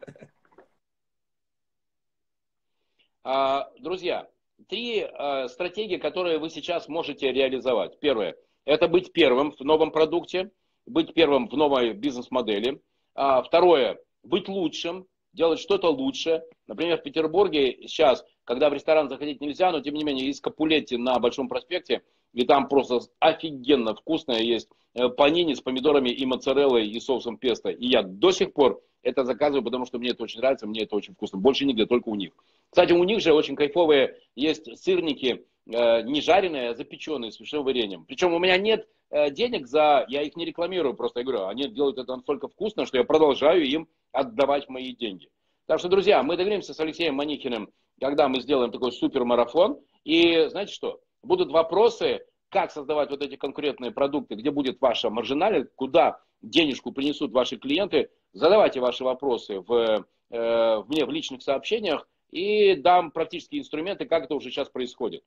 А, 3.25 3.71
друзья, 3.79 4.29
три 4.69 5.01
а, 5.01 5.47
стратегии, 5.47 5.97
которые 5.97 6.41
вы 6.41 6.51
сейчас 6.51 6.89
можете 6.89 7.31
реализовать. 7.31 8.01
Первое– 8.01 8.35
это 8.65 8.89
быть 8.89 9.13
первым 9.13 9.53
в 9.53 9.61
новом 9.61 9.93
продукте 9.93 10.51
быть 10.87 11.15
первым 11.15 11.49
в 11.49 11.57
новой 11.57 11.93
бизнес-модели. 11.93 12.81
А, 13.15 13.43
второе, 13.43 13.99
быть 14.23 14.49
лучшим, 14.49 15.07
делать 15.33 15.61
что-то 15.61 15.89
лучше. 15.91 16.43
Например, 16.67 16.99
в 16.99 17.03
Петербурге 17.03 17.87
сейчас, 17.89 18.25
когда 18.45 18.71
в 18.71 18.75
ресторан 18.75 19.09
заходить 19.09 19.41
нельзя, 19.41 19.73
но 19.73 19.81
тем 19.81 19.95
не 19.95 20.05
менее 20.05 20.27
есть 20.27 20.41
Капулетти 20.41 20.97
на 20.97 21.19
Большом 21.19 21.49
проспекте, 21.49 22.03
и 22.33 22.45
там 22.45 22.69
просто 22.69 23.01
офигенно 23.19 23.95
вкусное 23.95 24.41
есть 24.41 24.69
э, 24.95 25.09
панини 25.09 25.55
с 25.55 25.61
помидорами 25.61 26.11
и 26.11 26.25
моцареллой 26.25 26.89
и 26.89 27.01
соусом 27.01 27.37
песто. 27.37 27.69
И 27.71 27.87
я 27.87 28.03
до 28.03 28.31
сих 28.31 28.53
пор 28.53 28.81
это 29.03 29.25
заказываю, 29.25 29.65
потому 29.65 29.85
что 29.85 29.99
мне 29.99 30.11
это 30.11 30.23
очень 30.23 30.41
нравится, 30.41 30.67
мне 30.67 30.83
это 30.83 30.97
очень 30.97 31.15
вкусно. 31.15 31.39
Больше 31.39 31.65
нигде, 31.65 31.87
только 31.87 32.09
у 32.09 32.15
них. 32.15 32.33
Кстати, 32.71 32.93
у 32.93 33.05
них 33.05 33.21
же 33.21 33.33
очень 33.33 33.57
кайфовые 33.57 34.19
есть 34.35 34.79
сырники, 34.79 35.45
не 35.67 36.21
жареные, 36.21 36.71
а 36.71 36.75
запеченные 36.75 37.31
с 37.31 37.39
вишневым 37.39 37.67
вареньем. 37.67 38.05
Причем 38.05 38.35
у 38.35 38.39
меня 38.39 38.57
нет 38.57 38.87
Э, 39.13 39.31
денег 39.31 39.67
за, 39.67 40.07
я 40.09 40.23
их 40.23 40.37
не 40.37 40.47
рекламирую, 40.47 40.95
просто 40.95 41.21
я 41.21 41.27
говорю, 41.27 41.47
они 41.47 41.69
делают 41.69 41.99
это 41.99 42.17
настолько 42.17 42.49
вкусно, 42.49 42.87
что 42.87 42.97
я 42.97 43.05
продолжаю 43.05 43.63
им 43.63 43.87
отдавать 44.11 44.71
мои 44.71 44.95
деньги. 44.95 45.29
Так 45.67 45.81
что, 45.81 45.91
друзья, 45.91 46.23
мы 46.23 46.39
договоримся 46.39 46.73
с 46.73 46.81
Алексеем 46.81 47.17
Маникиным, 47.17 47.71
когда 48.01 48.29
мы 48.29 48.41
сделаем 48.41 48.73
такой 48.73 48.91
супермарафон. 48.91 49.79
И 50.05 50.47
знаете 50.49 50.73
что? 50.73 51.01
Будут 51.23 51.53
вопросы, 51.53 52.25
как 52.49 52.71
создавать 52.71 53.11
вот 53.11 53.23
эти 53.23 53.37
конкурентные 53.37 53.91
продукты, 53.91 54.35
где 54.35 54.51
будет 54.51 54.81
ваша 54.81 55.11
маржиналия, 55.11 55.69
куда 55.77 56.19
денежку 56.41 56.91
принесут 56.91 57.33
ваши 57.33 57.59
клиенты. 57.59 58.09
Задавайте 58.33 58.81
ваши 58.81 59.05
вопросы 59.05 59.61
в, 59.61 60.07
э, 60.31 60.83
мне 60.89 61.05
в 61.05 61.11
личных 61.11 61.43
сообщениях 61.43 62.09
и 62.31 62.77
дам 62.77 63.11
практические 63.11 63.61
инструменты, 63.61 64.07
как 64.07 64.25
это 64.25 64.35
уже 64.35 64.51
сейчас 64.51 64.71
происходит. 64.71 65.23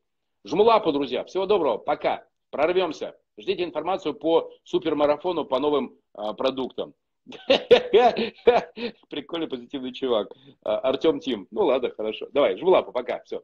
Жму 0.45 0.63
лапу, 0.63 0.91
друзья. 0.91 1.23
Всего 1.23 1.47
доброго. 1.47 1.77
Пока. 1.79 2.23
Прорвемся. 2.51 3.17
Ждите 3.35 3.63
информацию 3.63 4.13
по 4.13 4.51
супермарафону 4.63 5.43
по 5.43 5.59
новым 5.59 5.95
а, 6.13 6.33
продуктам. 6.33 6.93
Прикольный 9.09 9.47
позитивный 9.47 9.91
чувак. 9.91 10.31
А, 10.63 10.77
Артем 10.77 11.19
Тим. 11.19 11.47
Ну 11.49 11.65
ладно, 11.65 11.89
хорошо. 11.89 12.27
Давай, 12.31 12.57
жму 12.57 12.69
лапу, 12.69 12.91
пока. 12.91 13.23
Все. 13.23 13.41